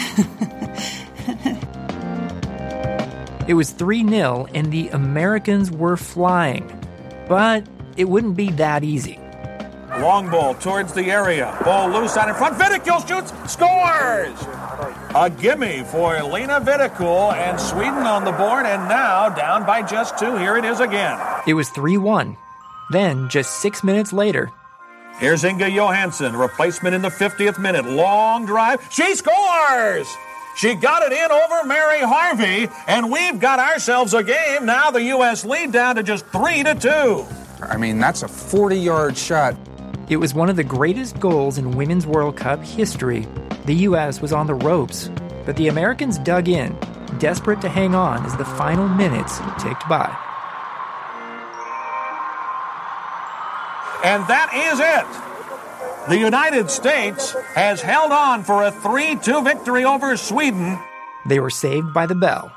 it 3.49 3.55
was 3.55 3.71
3 3.71 4.09
0, 4.09 4.47
and 4.55 4.71
the 4.71 4.88
Americans 4.88 5.71
were 5.71 5.97
flying. 5.97 6.71
But 7.29 7.67
it 7.97 8.05
wouldn't 8.05 8.37
be 8.37 8.50
that 8.52 8.85
easy. 8.85 9.19
Long 9.99 10.31
ball 10.31 10.55
towards 10.55 10.93
the 10.93 11.11
area. 11.11 11.59
Ball 11.64 11.90
loose 11.90 12.17
out 12.17 12.29
in 12.29 12.35
front. 12.35 12.57
Videkull 12.57 13.07
shoots, 13.09 13.33
scores! 13.52 14.38
A 15.14 15.29
gimme 15.29 15.83
for 15.85 16.23
Lena 16.23 16.61
Videkull 16.61 17.33
and 17.33 17.61
Sweden 17.61 18.07
on 18.07 18.25
the 18.25 18.33
board, 18.33 18.67
and 18.67 18.88
now 18.88 19.29
down 19.31 19.67
by 19.67 19.83
just 19.83 20.19
two. 20.19 20.37
Here 20.37 20.57
it 20.57 20.64
is 20.64 20.81
again. 20.81 21.19
It 21.47 21.55
was 21.55 21.69
3 21.71 21.97
1. 21.97 22.37
Then, 22.90 23.29
just 23.29 23.61
six 23.61 23.85
minutes 23.85 24.12
later, 24.12 24.50
Here's 25.19 25.45
Inga 25.45 25.71
Johansson, 25.71 26.35
replacement 26.37 26.95
in 26.95 27.02
the 27.02 27.09
50th 27.09 27.59
minute. 27.59 27.85
Long 27.85 28.47
drive. 28.47 28.87
She 28.90 29.14
scores! 29.14 30.09
She 30.57 30.75
got 30.75 31.02
it 31.02 31.12
in 31.12 31.31
over 31.31 31.64
Mary 31.64 32.00
Harvey, 32.00 32.69
and 32.87 33.11
we've 33.11 33.38
got 33.38 33.59
ourselves 33.59 34.14
a 34.14 34.23
game. 34.23 34.67
Now 34.67 34.90
the 34.90 35.02
U.S. 35.05 35.45
lead 35.45 35.73
down 35.73 35.97
to 35.97 36.02
just 36.02 36.26
3 36.26 36.62
to 36.64 36.75
2. 36.75 37.26
I 37.62 37.76
mean, 37.76 37.99
that's 37.99 38.23
a 38.23 38.29
40 38.29 38.76
yard 38.76 39.17
shot. 39.17 39.57
It 40.09 40.17
was 40.17 40.35
one 40.35 40.50
of 40.50 40.57
the 40.57 40.64
greatest 40.64 41.21
goals 41.21 41.59
in 41.59 41.73
Women's 41.73 42.07
World 42.07 42.37
Cup 42.37 42.62
history. 42.62 43.26
The 43.67 43.75
U.S. 43.75 44.21
was 44.21 44.33
on 44.33 44.47
the 44.47 44.55
ropes, 44.55 45.11
but 45.47 45.57
the 45.57 45.69
Americans 45.69 46.19
dug 46.19 46.49
in, 46.49 46.76
desperate 47.19 47.61
to 47.61 47.69
hang 47.69 47.95
on 47.95 48.25
as 48.26 48.37
the 48.37 48.45
final 48.45 48.88
minutes 48.88 49.38
ticked 49.59 49.88
by. 49.88 50.29
And 54.02 54.26
that 54.28 54.50
is 54.54 54.80
it. 54.80 56.09
The 56.09 56.19
United 56.19 56.71
States 56.71 57.33
has 57.54 57.83
held 57.83 58.11
on 58.11 58.42
for 58.42 58.64
a 58.64 58.73
3 58.73 59.16
2 59.16 59.42
victory 59.42 59.85
over 59.85 60.16
Sweden. 60.16 60.78
They 61.26 61.40
were 61.40 61.50
saved 61.50 61.92
by 61.92 62.07
the 62.07 62.14
bell. 62.14 62.50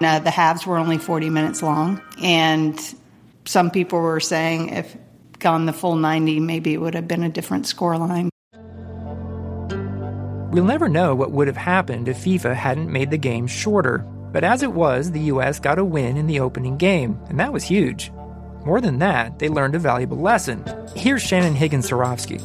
Now, 0.00 0.18
the 0.18 0.30
halves 0.30 0.66
were 0.66 0.76
only 0.76 0.98
40 0.98 1.30
minutes 1.30 1.62
long, 1.62 2.02
and 2.22 2.78
some 3.44 3.70
people 3.70 4.00
were 4.00 4.18
saying 4.18 4.70
if 4.70 4.96
gone 5.38 5.66
the 5.66 5.72
full 5.72 5.96
90, 5.96 6.40
maybe 6.40 6.74
it 6.74 6.78
would 6.78 6.94
have 6.94 7.06
been 7.06 7.22
a 7.22 7.28
different 7.28 7.64
scoreline. 7.66 8.28
We'll 10.52 10.64
never 10.64 10.88
know 10.88 11.14
what 11.14 11.30
would 11.30 11.46
have 11.46 11.56
happened 11.56 12.08
if 12.08 12.18
FIFA 12.18 12.54
hadn't 12.54 12.90
made 12.90 13.10
the 13.10 13.18
game 13.18 13.46
shorter, 13.46 13.98
but 14.32 14.42
as 14.42 14.62
it 14.62 14.72
was, 14.72 15.12
the 15.12 15.20
US 15.32 15.60
got 15.60 15.78
a 15.78 15.84
win 15.84 16.16
in 16.16 16.26
the 16.26 16.40
opening 16.40 16.76
game, 16.76 17.18
and 17.28 17.38
that 17.38 17.52
was 17.52 17.62
huge. 17.62 18.10
More 18.64 18.80
than 18.80 18.98
that, 18.98 19.38
they 19.38 19.48
learned 19.48 19.74
a 19.74 19.78
valuable 19.78 20.18
lesson. 20.18 20.64
Here's 20.94 21.22
Shannon 21.22 21.54
Higgins 21.54 21.88
Cirovski. 21.88 22.40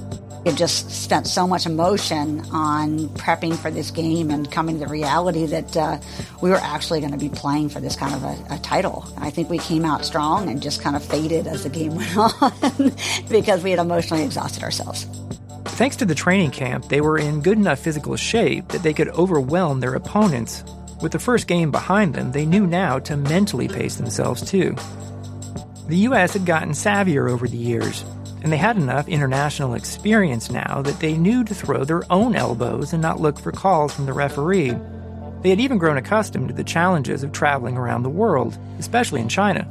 It 0.45 0.55
just 0.55 0.91
spent 0.91 1.25
so 1.25 1.48
much 1.48 1.65
emotion 1.65 2.41
on 2.51 3.10
prepping 3.10 3.57
for 3.57 3.72
this 3.72 3.89
game 3.89 4.29
and 4.29 4.50
coming 4.50 4.79
to 4.79 4.86
the 4.86 4.91
reality 4.91 5.48
that 5.48 5.75
uh, 5.75 5.98
we 6.39 6.51
were 6.51 6.57
actually 6.57 7.00
going 7.00 7.12
to 7.12 7.17
be 7.17 7.29
playing 7.29 7.69
for 7.69 7.79
this 7.79 7.95
kind 7.95 8.13
of 8.13 8.24
a, 8.24 8.55
a, 8.55 8.60
title. 8.60 9.12
I 9.17 9.31
think 9.31 9.50
we 9.50 9.57
came 9.57 9.84
out 9.84 10.05
strong 10.05 10.48
and 10.48 10.62
just 10.62 10.84
kind 10.84 10.95
of 10.95 11.03
faded 11.03 11.48
as 11.48 11.63
the 11.63 11.69
game 11.69 11.95
went 11.95 12.15
on 12.15 12.93
because 13.27 13.63
we 13.63 13.72
had 13.72 13.79
emotionally 13.79 14.24
exhausted 14.24 14.62
ourselves. 14.62 15.07
Thanks 15.65 15.95
to 15.98 16.05
the 16.05 16.15
training 16.15 16.51
camp, 16.51 16.89
they 16.89 17.01
were 17.01 17.17
in 17.17 17.41
good 17.41 17.57
enough 17.57 17.79
physical 17.79 18.15
shape 18.15 18.67
that 18.67 18.84
they 18.84 18.93
could 18.93 19.10
overwhelm 19.10 19.79
their 19.79 19.95
opponents. 19.95 20.63
With 21.01 21.12
the 21.12 21.19
first 21.19 21.48
game 21.48 21.72
behind 21.72 22.13
them, 22.13 22.31
they 22.31 22.45
knew 22.45 22.67
now 22.67 23.00
to 23.00 23.17
mentally 23.17 23.67
pace 23.67 23.95
themselves 23.95 24.48
too. 24.48 24.75
The 25.87 25.97
U.S. 25.97 26.33
had 26.33 26.45
gotten 26.47 26.71
savvier 26.71 27.29
over 27.29 27.47
the 27.47 27.57
years, 27.57 28.03
and 28.41 28.51
they 28.51 28.57
had 28.57 28.75
enough 28.75 29.07
international 29.07 29.75
experience 29.75 30.49
now 30.49 30.81
that 30.81 30.99
they 30.99 31.15
knew 31.15 31.43
to 31.43 31.53
throw 31.53 31.83
their 31.83 32.01
own 32.11 32.35
elbows 32.35 32.91
and 32.91 33.01
not 33.01 33.19
look 33.19 33.39
for 33.39 33.51
calls 33.51 33.93
from 33.93 34.07
the 34.07 34.13
referee. 34.13 34.75
They 35.43 35.49
had 35.49 35.59
even 35.59 35.77
grown 35.77 35.97
accustomed 35.97 36.47
to 36.47 36.55
the 36.55 36.63
challenges 36.63 37.21
of 37.21 37.31
traveling 37.31 37.77
around 37.77 38.01
the 38.01 38.09
world, 38.09 38.57
especially 38.79 39.21
in 39.21 39.29
China. 39.29 39.67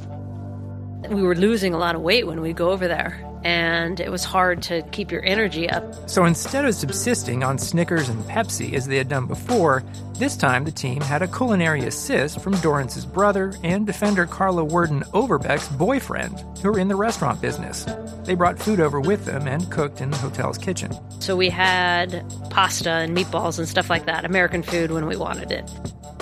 We 1.09 1.21
were 1.21 1.35
losing 1.35 1.73
a 1.73 1.77
lot 1.77 1.95
of 1.95 2.01
weight 2.01 2.25
when 2.25 2.39
we 2.39 2.53
go 2.53 2.71
over 2.71 2.87
there 2.87 3.21
and 3.45 3.99
it 3.99 4.11
was 4.11 4.23
hard 4.23 4.63
to 4.63 4.81
keep 4.91 5.11
your 5.11 5.23
energy 5.23 5.69
up. 5.69 6.09
So 6.09 6.25
instead 6.25 6.65
of 6.65 6.73
subsisting 6.73 7.43
on 7.43 7.59
Snickers 7.59 8.09
and 8.09 8.21
Pepsi 8.23 8.73
as 8.73 8.87
they 8.87 8.97
had 8.97 9.07
done 9.07 9.27
before, 9.27 9.83
this 10.17 10.35
time 10.35 10.63
the 10.63 10.71
team 10.71 10.99
had 10.99 11.21
a 11.21 11.27
culinary 11.27 11.85
assist 11.85 12.41
from 12.41 12.55
Dorrance's 12.55 13.05
brother 13.05 13.53
and 13.63 13.85
defender 13.85 14.25
Carla 14.25 14.63
Werden 14.63 15.03
Overbeck's 15.13 15.67
boyfriend, 15.67 16.43
who 16.61 16.71
were 16.71 16.79
in 16.79 16.87
the 16.87 16.95
restaurant 16.95 17.39
business. 17.39 17.85
They 18.23 18.33
brought 18.33 18.57
food 18.57 18.79
over 18.79 18.99
with 18.99 19.25
them 19.25 19.47
and 19.47 19.69
cooked 19.71 20.01
in 20.01 20.09
the 20.09 20.17
hotel's 20.17 20.57
kitchen. 20.57 20.91
So 21.19 21.35
we 21.35 21.49
had 21.49 22.25
pasta 22.49 22.89
and 22.89 23.15
meatballs 23.15 23.59
and 23.59 23.67
stuff 23.69 23.91
like 23.91 24.07
that, 24.07 24.25
American 24.25 24.63
food 24.63 24.89
when 24.89 25.05
we 25.05 25.17
wanted 25.17 25.51
it. 25.51 25.69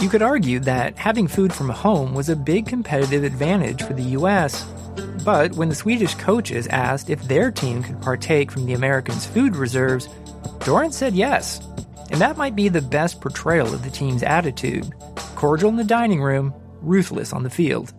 You 0.03 0.10
could 0.10 0.22
argue 0.22 0.60
that 0.60 0.98
having 0.98 1.29
food 1.29 1.53
from 1.53 1.69
home 1.69 2.13
was 2.13 2.27
a 2.27 2.36
big 2.36 2.65
competitive 2.65 3.24
advantage 3.24 3.83
for 3.83 3.93
the 3.93 4.12
U.S., 4.19 4.65
but 5.24 5.53
when 5.53 5.69
the 5.69 5.75
Swedish 5.75 6.13
coaches 6.15 6.67
asked 6.67 7.10
if 7.10 7.24
their 7.24 7.51
team 7.51 7.81
could 7.81 8.01
partake 8.01 8.51
from 8.51 8.65
the 8.65 8.74
Americans' 8.74 9.25
food 9.25 9.55
reserves, 9.55 10.10
Dorrance 10.65 10.98
said 10.98 11.15
yes. 11.15 11.65
And 12.12 12.19
that 12.19 12.36
might 12.36 12.53
be 12.53 12.67
the 12.67 12.81
best 12.81 13.22
portrayal 13.22 13.74
of 13.74 13.86
the 13.86 13.89
team's 13.89 14.24
attitude 14.24 14.91
cordial 15.38 15.69
in 15.69 15.77
the 15.77 15.86
dining 15.86 16.22
room, 16.22 16.53
ruthless 16.81 17.31
on 17.31 17.43
the 17.43 17.50
field. 17.50 17.93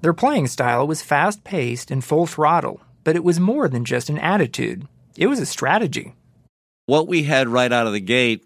Their 0.00 0.14
playing 0.14 0.48
style 0.48 0.84
was 0.88 1.00
fast 1.00 1.44
paced 1.44 1.92
and 1.92 2.04
full 2.04 2.26
throttle, 2.26 2.80
but 3.04 3.14
it 3.14 3.22
was 3.22 3.38
more 3.38 3.68
than 3.68 3.84
just 3.84 4.10
an 4.10 4.18
attitude, 4.18 4.88
it 5.16 5.28
was 5.28 5.38
a 5.38 5.46
strategy. 5.46 6.16
What 6.86 7.06
we 7.06 7.22
had 7.22 7.46
right 7.46 7.70
out 7.70 7.86
of 7.86 7.92
the 7.92 8.00
gate 8.00 8.44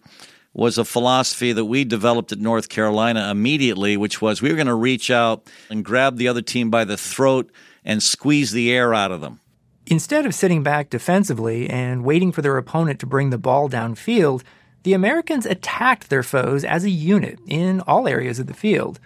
was 0.53 0.79
a 0.79 0.85
philosophy 0.85 1.53
that 1.53 1.65
we 1.65 1.85
developed 1.85 2.33
at 2.33 2.39
North 2.39 2.69
Carolina 2.69 3.31
immediately, 3.31 3.97
which 3.97 4.21
was 4.21 4.43
we 4.43 4.51
were 4.51 4.57
going 4.57 4.67
to 4.67 4.75
reach 4.75 5.11
out 5.11 5.49
and 5.71 5.85
grab 5.85 6.17
the 6.17 6.29
other 6.29 6.43
team 6.43 6.71
by 6.71 6.85
the 6.85 6.97
throat 6.97 7.51
and 7.85 8.03
squeeze 8.03 8.53
the 8.53 8.73
air 8.73 8.93
out 8.93 9.13
of 9.13 9.21
them. 9.21 9.41
Instead 9.87 10.27
of 10.27 10.35
sitting 10.35 10.63
back 10.63 10.91
defensively 10.91 11.69
and 11.69 12.05
waiting 12.05 12.33
for 12.33 12.43
their 12.43 12.57
opponent 12.57 13.01
to 13.01 13.07
bring 13.07 13.31
the 13.31 13.39
ball 13.39 13.69
downfield, 13.69 14.43
the 14.83 14.93
Americans 14.93 15.47
attacked 15.47 16.09
their 16.11 16.23
foes 16.23 16.65
as 16.65 16.85
a 16.85 16.91
unit 16.91 17.39
in 17.47 17.81
all 17.83 18.09
areas 18.09 18.39
of 18.39 18.47
the 18.47 18.55
field. 18.55 18.99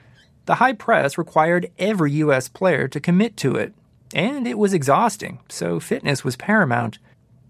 The 0.47 0.57
high 0.57 0.75
press 0.75 1.17
required 1.17 1.71
every 1.79 2.13
U.S. 2.13 2.49
player 2.49 2.87
to 2.89 3.01
commit 3.01 3.37
to 3.39 3.57
it, 3.57 3.75
and 4.15 4.47
it 4.47 4.59
was 4.59 4.75
exhausting, 4.75 5.41
so 5.49 5.81
fitness 5.81 6.23
was 6.23 6.37
paramount. 6.37 6.99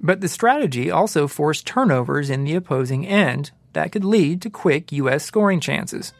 But 0.00 0.20
the 0.20 0.28
strategy 0.28 0.90
also 0.90 1.26
forced 1.26 1.66
turnovers 1.66 2.30
in 2.30 2.44
the 2.44 2.54
opposing 2.54 3.06
end, 3.06 3.50
that 3.74 3.92
could 3.92 4.04
lead 4.04 4.42
to 4.42 4.50
quick 4.50 4.90
U.S. 4.92 5.24
scoring 5.24 5.60
chances. 5.60 6.12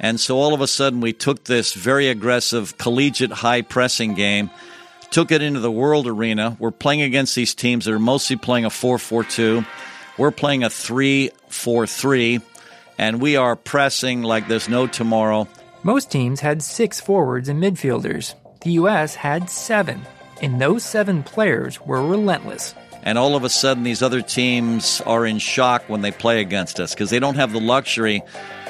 And 0.00 0.20
so 0.20 0.38
all 0.38 0.54
of 0.54 0.60
a 0.60 0.66
sudden, 0.66 1.00
we 1.00 1.12
took 1.12 1.44
this 1.44 1.72
very 1.72 2.08
aggressive 2.08 2.76
collegiate 2.78 3.32
high 3.32 3.62
pressing 3.62 4.14
game, 4.14 4.50
took 5.10 5.30
it 5.30 5.40
into 5.40 5.60
the 5.60 5.70
world 5.70 6.06
arena. 6.06 6.56
We're 6.58 6.72
playing 6.72 7.02
against 7.02 7.34
these 7.34 7.54
teams 7.54 7.84
that 7.84 7.94
are 7.94 7.98
mostly 7.98 8.36
playing 8.36 8.64
a 8.64 8.70
4 8.70 8.98
4 8.98 9.24
2. 9.24 9.64
We're 10.18 10.30
playing 10.30 10.64
a 10.64 10.70
3 10.70 11.30
4 11.48 11.86
3. 11.86 12.40
and 12.98 13.20
we 13.20 13.36
are 13.36 13.56
pressing 13.56 14.22
like 14.22 14.48
there's 14.48 14.68
no 14.68 14.86
tomorrow. 14.86 15.48
Most 15.82 16.10
teams 16.10 16.40
had 16.40 16.62
six 16.62 17.00
forwards 17.00 17.48
and 17.48 17.62
midfielders. 17.62 18.34
The 18.62 18.72
U.S. 18.72 19.14
had 19.14 19.50
seven, 19.50 20.02
and 20.40 20.60
those 20.60 20.82
seven 20.82 21.22
players 21.22 21.80
were 21.80 22.02
relentless. 22.06 22.74
And 23.04 23.18
all 23.18 23.36
of 23.36 23.44
a 23.44 23.50
sudden, 23.50 23.82
these 23.82 24.02
other 24.02 24.22
teams 24.22 25.02
are 25.02 25.26
in 25.26 25.38
shock 25.38 25.84
when 25.88 26.00
they 26.00 26.10
play 26.10 26.40
against 26.40 26.80
us 26.80 26.94
because 26.94 27.10
they 27.10 27.18
don't 27.18 27.34
have 27.36 27.52
the 27.52 27.60
luxury 27.60 28.22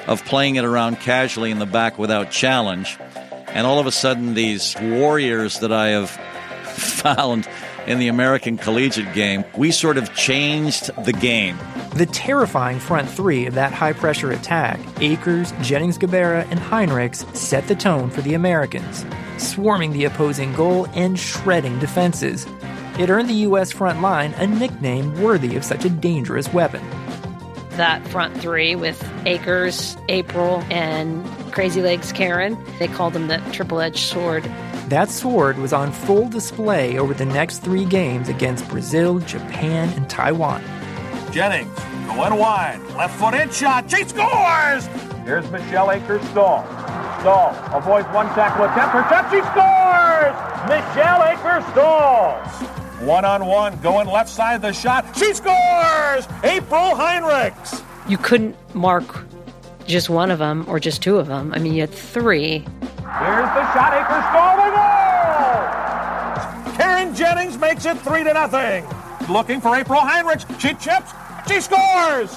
of 0.08 0.24
playing 0.24 0.56
it 0.56 0.64
around 0.64 0.98
casually 0.98 1.52
in 1.52 1.60
the 1.60 1.66
back 1.66 1.98
without 1.98 2.32
challenge. 2.32 2.98
And 3.46 3.64
all 3.64 3.78
of 3.78 3.86
a 3.86 3.92
sudden, 3.92 4.34
these 4.34 4.74
warriors 4.80 5.60
that 5.60 5.72
I 5.72 5.90
have 5.90 6.10
found 6.64 7.48
in 7.86 8.00
the 8.00 8.08
American 8.08 8.56
collegiate 8.56 9.14
game, 9.14 9.44
we 9.56 9.70
sort 9.70 9.98
of 9.98 10.12
changed 10.14 10.90
the 11.04 11.12
game. 11.12 11.56
The 11.94 12.06
terrifying 12.06 12.80
front 12.80 13.08
three 13.08 13.46
of 13.46 13.54
that 13.54 13.72
high 13.72 13.92
pressure 13.92 14.32
attack, 14.32 14.80
Akers, 15.00 15.52
Jennings 15.62 15.96
Gabarra, 15.96 16.44
and 16.50 16.58
Heinrichs, 16.58 17.36
set 17.36 17.68
the 17.68 17.76
tone 17.76 18.10
for 18.10 18.20
the 18.22 18.34
Americans, 18.34 19.04
swarming 19.38 19.92
the 19.92 20.06
opposing 20.06 20.52
goal 20.54 20.88
and 20.94 21.16
shredding 21.16 21.78
defenses. 21.78 22.46
It 22.98 23.10
earned 23.10 23.28
the 23.28 23.34
U.S. 23.34 23.72
front 23.72 24.00
line 24.02 24.34
a 24.34 24.46
nickname 24.46 25.20
worthy 25.20 25.56
of 25.56 25.64
such 25.64 25.84
a 25.84 25.90
dangerous 25.90 26.52
weapon. 26.52 26.80
That 27.70 28.06
front 28.06 28.40
three 28.40 28.76
with 28.76 29.02
Akers, 29.26 29.96
April, 30.08 30.62
and 30.70 31.26
Crazy 31.52 31.82
Legs 31.82 32.12
Karen, 32.12 32.56
they 32.78 32.86
called 32.86 33.12
them 33.12 33.26
the 33.26 33.38
triple 33.50 33.80
edged 33.80 33.98
sword. 33.98 34.44
That 34.90 35.10
sword 35.10 35.58
was 35.58 35.72
on 35.72 35.90
full 35.90 36.28
display 36.28 36.96
over 36.96 37.14
the 37.14 37.24
next 37.24 37.64
three 37.64 37.84
games 37.84 38.28
against 38.28 38.68
Brazil, 38.68 39.18
Japan, 39.18 39.88
and 39.96 40.08
Taiwan. 40.08 40.62
Jennings 41.32 41.76
going 42.06 42.38
wide, 42.38 42.80
left 42.96 43.18
foot 43.18 43.34
in 43.34 43.50
shot, 43.50 43.90
she 43.90 44.04
scores! 44.04 44.86
Here's 45.24 45.50
Michelle 45.50 45.90
Akers 45.90 46.22
Stall. 46.28 46.62
Stahl 47.20 47.56
avoids 47.72 48.06
one 48.14 48.26
tackle 48.34 48.66
attempt, 48.66 48.94
her 48.94 49.02
shot, 49.10 49.30
she 49.32 49.40
scores! 49.50 50.54
Michelle 50.68 51.24
Akers 51.24 51.64
Stahl. 51.72 52.83
One 53.04 53.24
on 53.26 53.44
one, 53.44 53.78
going 53.80 54.08
left 54.08 54.30
side 54.30 54.54
of 54.54 54.62
the 54.62 54.72
shot, 54.72 55.04
she 55.14 55.34
scores! 55.34 56.26
April 56.42 56.94
Heinrichs. 56.96 57.84
You 58.08 58.16
couldn't 58.16 58.56
mark 58.74 59.26
just 59.86 60.08
one 60.08 60.30
of 60.30 60.38
them 60.38 60.64
or 60.68 60.80
just 60.80 61.02
two 61.02 61.18
of 61.18 61.26
them. 61.26 61.52
I 61.52 61.58
mean, 61.58 61.74
you 61.74 61.82
had 61.82 61.90
three. 61.90 62.60
Here's 62.60 62.66
the 63.04 63.72
shot, 63.74 63.92
Akers 63.92 64.24
the 64.56 64.70
goal! 66.64 66.76
Karen 66.78 67.14
Jennings 67.14 67.58
makes 67.58 67.84
it 67.84 67.98
three 67.98 68.24
to 68.24 68.32
nothing. 68.32 68.86
Looking 69.30 69.60
for 69.60 69.76
April 69.76 70.00
Heinrichs, 70.00 70.46
she 70.58 70.72
chips, 70.74 71.12
she 71.46 71.60
scores! 71.60 72.34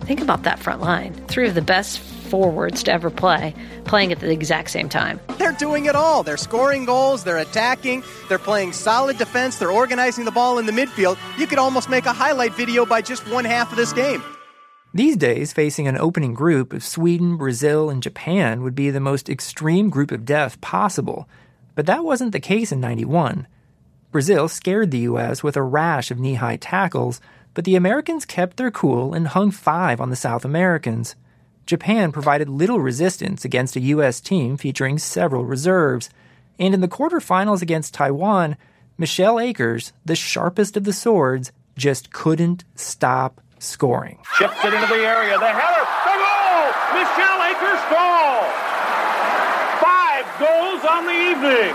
Think 0.00 0.20
about 0.20 0.42
that 0.42 0.58
front 0.58 0.80
line. 0.80 1.14
Three 1.28 1.46
of 1.46 1.54
the 1.54 1.62
best 1.62 2.00
forwards 2.28 2.82
to 2.84 2.92
ever 2.92 3.10
play, 3.10 3.54
playing 3.84 4.12
at 4.12 4.20
the 4.20 4.30
exact 4.30 4.70
same 4.70 4.88
time. 4.88 5.20
They're 5.38 5.52
doing 5.52 5.86
it 5.86 5.94
all. 5.94 6.22
They're 6.22 6.36
scoring 6.36 6.84
goals, 6.84 7.24
they're 7.24 7.38
attacking, 7.38 8.04
they're 8.28 8.38
playing 8.38 8.72
solid 8.72 9.18
defense, 9.18 9.58
they're 9.58 9.72
organizing 9.72 10.24
the 10.24 10.30
ball 10.30 10.58
in 10.58 10.66
the 10.66 10.72
midfield. 10.72 11.18
You 11.38 11.46
could 11.46 11.58
almost 11.58 11.88
make 11.88 12.06
a 12.06 12.12
highlight 12.12 12.54
video 12.54 12.84
by 12.84 13.02
just 13.02 13.26
one 13.30 13.44
half 13.44 13.70
of 13.70 13.76
this 13.76 13.92
game. 13.92 14.22
These 14.94 15.16
days, 15.16 15.52
facing 15.52 15.86
an 15.86 15.98
opening 15.98 16.32
group 16.32 16.72
of 16.72 16.82
Sweden, 16.82 17.36
Brazil, 17.36 17.90
and 17.90 18.02
Japan 18.02 18.62
would 18.62 18.74
be 18.74 18.90
the 18.90 19.00
most 19.00 19.28
extreme 19.28 19.90
group 19.90 20.10
of 20.10 20.24
death 20.24 20.60
possible. 20.60 21.28
But 21.74 21.86
that 21.86 22.04
wasn't 22.04 22.32
the 22.32 22.40
case 22.40 22.72
in 22.72 22.80
91. 22.80 23.46
Brazil 24.10 24.48
scared 24.48 24.90
the 24.90 25.00
U.S. 25.10 25.42
with 25.42 25.56
a 25.56 25.62
rash 25.62 26.10
of 26.10 26.18
knee 26.18 26.34
high 26.34 26.56
tackles, 26.56 27.20
but 27.52 27.64
the 27.64 27.76
Americans 27.76 28.24
kept 28.24 28.56
their 28.56 28.70
cool 28.70 29.12
and 29.12 29.28
hung 29.28 29.50
five 29.50 30.00
on 30.00 30.08
the 30.08 30.16
South 30.16 30.44
Americans. 30.44 31.14
Japan 31.68 32.12
provided 32.12 32.48
little 32.48 32.80
resistance 32.80 33.44
against 33.44 33.76
a 33.76 33.80
U.S. 33.92 34.20
team 34.20 34.56
featuring 34.56 34.98
several 34.98 35.44
reserves. 35.44 36.08
And 36.58 36.72
in 36.72 36.80
the 36.80 36.88
quarterfinals 36.88 37.60
against 37.60 37.92
Taiwan, 37.92 38.56
Michelle 38.96 39.38
Akers, 39.38 39.92
the 40.02 40.16
sharpest 40.16 40.78
of 40.78 40.84
the 40.84 40.94
swords, 40.94 41.52
just 41.76 42.10
couldn't 42.10 42.64
stop 42.74 43.42
scoring. 43.58 44.18
Chips 44.38 44.64
it 44.64 44.72
into 44.72 44.86
the 44.86 44.94
area. 44.94 45.38
The 45.38 45.46
header. 45.46 45.84
The 46.08 46.16
goal! 46.24 46.72
Michelle 46.96 47.42
Akers 47.44 47.84
goal! 47.92 48.48
Five 49.84 50.24
goals 50.40 50.84
on 50.90 51.04
the 51.04 51.12
evening. 51.12 51.74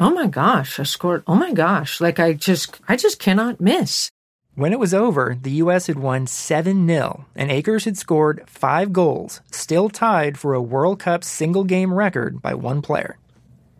Oh 0.00 0.12
my 0.14 0.28
gosh, 0.28 0.80
I 0.80 0.84
scored. 0.84 1.24
Oh 1.26 1.34
my 1.34 1.52
gosh, 1.52 2.00
like 2.00 2.18
I 2.18 2.32
just, 2.32 2.80
I 2.88 2.96
just 2.96 3.18
cannot 3.18 3.60
miss. 3.60 4.10
When 4.56 4.72
it 4.72 4.78
was 4.78 4.94
over, 4.94 5.36
the 5.38 5.50
U.S. 5.62 5.86
had 5.86 5.98
won 5.98 6.26
7 6.26 6.88
0, 6.88 7.26
and 7.34 7.50
Akers 7.50 7.84
had 7.84 7.98
scored 7.98 8.42
five 8.46 8.90
goals, 8.90 9.42
still 9.50 9.90
tied 9.90 10.38
for 10.38 10.54
a 10.54 10.62
World 10.62 10.98
Cup 10.98 11.22
single 11.24 11.62
game 11.62 11.92
record 11.92 12.40
by 12.40 12.54
one 12.54 12.80
player. 12.80 13.18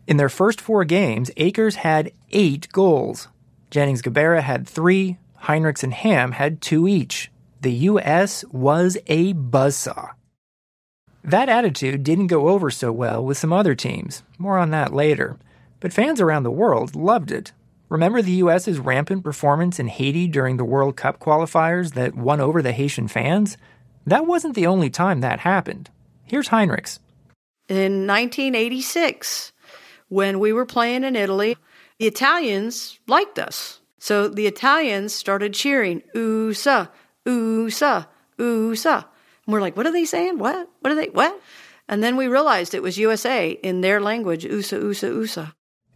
In 0.06 0.18
their 0.18 0.28
first 0.28 0.60
four 0.60 0.84
games, 0.84 1.30
Akers 1.38 1.76
had 1.76 2.12
eight 2.30 2.68
goals. 2.72 3.28
Jennings 3.70 4.02
Gabarra 4.02 4.42
had 4.42 4.68
three, 4.68 5.16
Heinrichs 5.44 5.82
and 5.82 5.94
Hamm 5.94 6.32
had 6.32 6.60
two 6.60 6.86
each. 6.86 7.30
The 7.62 7.72
U.S. 7.72 8.44
was 8.52 8.98
a 9.06 9.32
buzzsaw. 9.32 10.10
That 11.24 11.48
attitude 11.48 12.04
didn't 12.04 12.26
go 12.26 12.50
over 12.50 12.70
so 12.70 12.92
well 12.92 13.24
with 13.24 13.38
some 13.38 13.52
other 13.52 13.74
teams. 13.74 14.24
More 14.36 14.58
on 14.58 14.72
that 14.72 14.92
later. 14.92 15.38
But 15.80 15.94
fans 15.94 16.20
around 16.20 16.42
the 16.42 16.50
world 16.50 16.94
loved 16.94 17.30
it. 17.32 17.52
Remember 17.88 18.20
the 18.20 18.32
U.S.'s 18.32 18.80
rampant 18.80 19.22
performance 19.22 19.78
in 19.78 19.86
Haiti 19.86 20.26
during 20.26 20.56
the 20.56 20.64
World 20.64 20.96
Cup 20.96 21.20
qualifiers 21.20 21.94
that 21.94 22.16
won 22.16 22.40
over 22.40 22.60
the 22.60 22.72
Haitian 22.72 23.06
fans? 23.06 23.56
That 24.06 24.26
wasn't 24.26 24.56
the 24.56 24.66
only 24.66 24.90
time 24.90 25.20
that 25.20 25.40
happened. 25.40 25.90
Here's 26.24 26.48
Heinrichs. 26.48 26.98
In 27.68 28.06
1986, 28.06 29.52
when 30.08 30.40
we 30.40 30.52
were 30.52 30.66
playing 30.66 31.04
in 31.04 31.14
Italy, 31.14 31.56
the 31.98 32.06
Italians 32.06 32.98
liked 33.06 33.38
us. 33.38 33.80
So 33.98 34.28
the 34.28 34.46
Italians 34.46 35.14
started 35.14 35.54
cheering, 35.54 36.02
USA, 36.14 36.88
USA, 37.24 38.06
USA. 38.38 38.94
And 38.94 39.52
we're 39.52 39.60
like, 39.60 39.76
what 39.76 39.86
are 39.86 39.92
they 39.92 40.04
saying? 40.04 40.38
What? 40.38 40.68
What 40.80 40.92
are 40.92 40.96
they? 40.96 41.08
What? 41.08 41.40
And 41.88 42.02
then 42.02 42.16
we 42.16 42.26
realized 42.26 42.74
it 42.74 42.82
was 42.82 42.98
USA 42.98 43.50
in 43.50 43.80
their 43.80 44.00
language, 44.00 44.44
USA, 44.44 44.76
USA, 44.76 45.08
USA. 45.08 45.48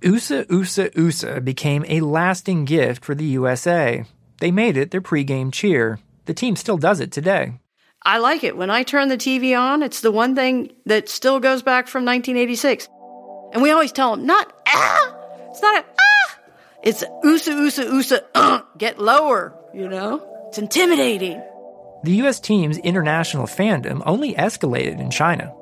USA, 0.03 0.47
USA, 0.49 0.91
USA 0.97 1.41
became 1.41 1.85
a 1.87 2.01
lasting 2.01 2.65
gift 2.65 3.05
for 3.05 3.15
the 3.15 3.25
USA. 3.25 4.05
They 4.41 4.51
made 4.51 4.79
it 4.79 4.91
their 4.91 5.03
pregame 5.03 5.53
cheer. 5.53 5.99
The 6.25 6.33
team 6.33 6.57
still 6.57 6.79
does 6.79 7.01
it 7.01 7.13
today. 7.13 7.61
I 8.03 8.17
like 8.17 8.43
it. 8.43 8.57
When 8.57 8.71
I 8.71 8.83
turn 8.83 9.09
the 9.09 9.19
TV 9.19 9.59
on, 9.59 9.83
it's 9.83 10.01
the 10.01 10.11
one 10.11 10.35
thing 10.35 10.73
that 10.87 11.11
still 11.11 11.39
goes 11.39 11.63
back 11.63 11.87
from 11.87 12.07
1986. 12.07 12.89
And 13.53 13.63
we 13.63 13.71
always 13.71 13.93
tell 13.93 14.17
them, 14.17 14.25
not 14.25 14.51
ah! 14.69 15.17
It's 15.51 15.61
not 15.61 15.85
a 15.85 15.85
ah! 15.85 16.39
It's 16.83 17.05
USA, 17.23 17.53
USA, 17.53 17.85
USA, 17.85 18.21
uh, 18.35 18.63
get 18.79 18.99
lower, 18.99 19.55
you 19.75 19.87
know? 19.87 20.27
It's 20.49 20.57
intimidating. 20.57 21.43
The 22.05 22.13
U.S. 22.13 22.41
team's 22.41 22.79
international 22.79 23.47
fandom 23.47 24.03
only 24.07 24.33
escalated 24.33 24.99
in 24.99 25.11
China. 25.11 25.53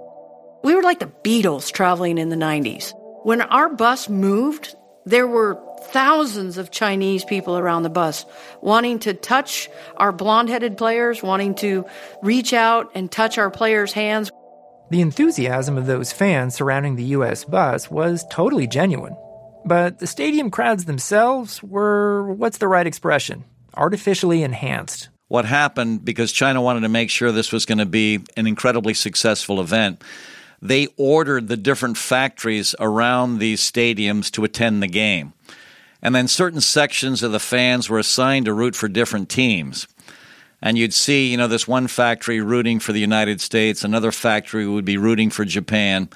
We 0.63 0.77
were 0.77 0.83
like 0.83 1.01
the 1.01 1.13
Beatles 1.25 1.73
traveling 1.73 2.19
in 2.19 2.29
the 2.29 2.37
90s. 2.37 2.93
When 3.29 3.43
our 3.43 3.69
bus 3.69 4.09
moved, 4.09 4.75
there 5.05 5.27
were 5.27 5.61
thousands 5.91 6.57
of 6.57 6.71
Chinese 6.71 7.27
people 7.27 7.59
around 7.59 7.83
the 7.83 7.91
bus 7.91 8.25
wanting 8.63 9.01
to 9.01 9.13
touch 9.13 9.69
our 9.99 10.13
blonde 10.13 10.49
headed 10.49 10.79
players, 10.79 11.23
wanting 11.23 11.55
to 11.57 11.85
reach 12.23 12.55
out 12.55 12.91
and 12.95 13.13
touch 13.13 13.37
our 13.37 13.51
players' 13.51 13.93
hands. 13.93 14.31
The 14.89 15.03
enthusiasm 15.03 15.77
of 15.77 15.85
those 15.85 16.11
fans 16.11 16.55
surrounding 16.55 16.97
the 16.97 17.05
U.S. 17.05 17.45
bus 17.45 17.91
was 17.91 18.25
totally 18.31 18.67
genuine. 18.67 19.15
But 19.67 19.99
the 19.99 20.07
stadium 20.07 20.51
crowds 20.51 20.87
themselves 20.87 21.63
were 21.63 22.33
what's 22.33 22.57
the 22.57 22.69
right 22.69 22.87
expression? 22.87 23.45
Artificially 23.75 24.43
enhanced. 24.43 25.11
What 25.27 25.45
happened, 25.45 26.03
because 26.03 26.33
China 26.33 26.63
wanted 26.63 26.81
to 26.81 26.89
make 26.89 27.11
sure 27.11 27.31
this 27.31 27.53
was 27.53 27.67
going 27.67 27.77
to 27.77 27.85
be 27.85 28.21
an 28.39 28.47
incredibly 28.47 28.95
successful 28.95 29.61
event, 29.61 30.03
they 30.61 30.89
ordered 30.97 31.49
the 31.49 31.57
different 31.57 31.97
factories 31.97 32.75
around 32.81 33.39
these 33.39 33.61
stadiums 33.61 34.31
to 34.33 34.45
attend 34.45 34.83
the 34.83 34.89
game. 34.89 35.33
And 36.03 36.15
then 36.15 36.29
certain 36.29 36.61
sections 36.61 37.23
of 37.23 37.33
the 37.33 37.41
fans 37.41 37.91
were 37.91 37.99
assigned 37.99 38.47
to 38.47 38.53
root 38.53 38.77
for 38.77 38.89
different 38.89 39.29
teams. 39.29 39.89
And 40.61 40.77
you'd 40.77 40.95
see, 40.95 41.31
you 41.31 41.37
know, 41.37 41.49
this 41.49 41.69
one 41.69 41.87
factory 41.87 42.41
rooting 42.41 42.81
for 42.81 42.93
the 42.93 43.01
United 43.01 43.41
States, 43.41 43.85
another 43.85 44.13
factory 44.13 44.67
would 44.67 44.85
be 44.85 44.97
rooting 44.97 45.31
for 45.31 45.45
Japan. 45.45 46.09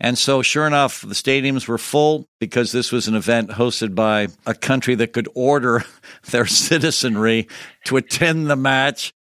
And 0.00 0.18
so, 0.18 0.42
sure 0.42 0.66
enough, 0.66 1.02
the 1.02 1.14
stadiums 1.14 1.68
were 1.68 1.78
full 1.78 2.26
because 2.40 2.72
this 2.72 2.90
was 2.90 3.08
an 3.08 3.14
event 3.14 3.50
hosted 3.50 3.94
by 3.94 4.28
a 4.46 4.54
country 4.54 4.94
that 4.96 5.12
could 5.12 5.28
order 5.34 5.84
their 6.30 6.46
citizenry 6.46 7.48
to 7.84 7.96
attend 7.96 8.48
the 8.50 8.56
match. 8.56 9.12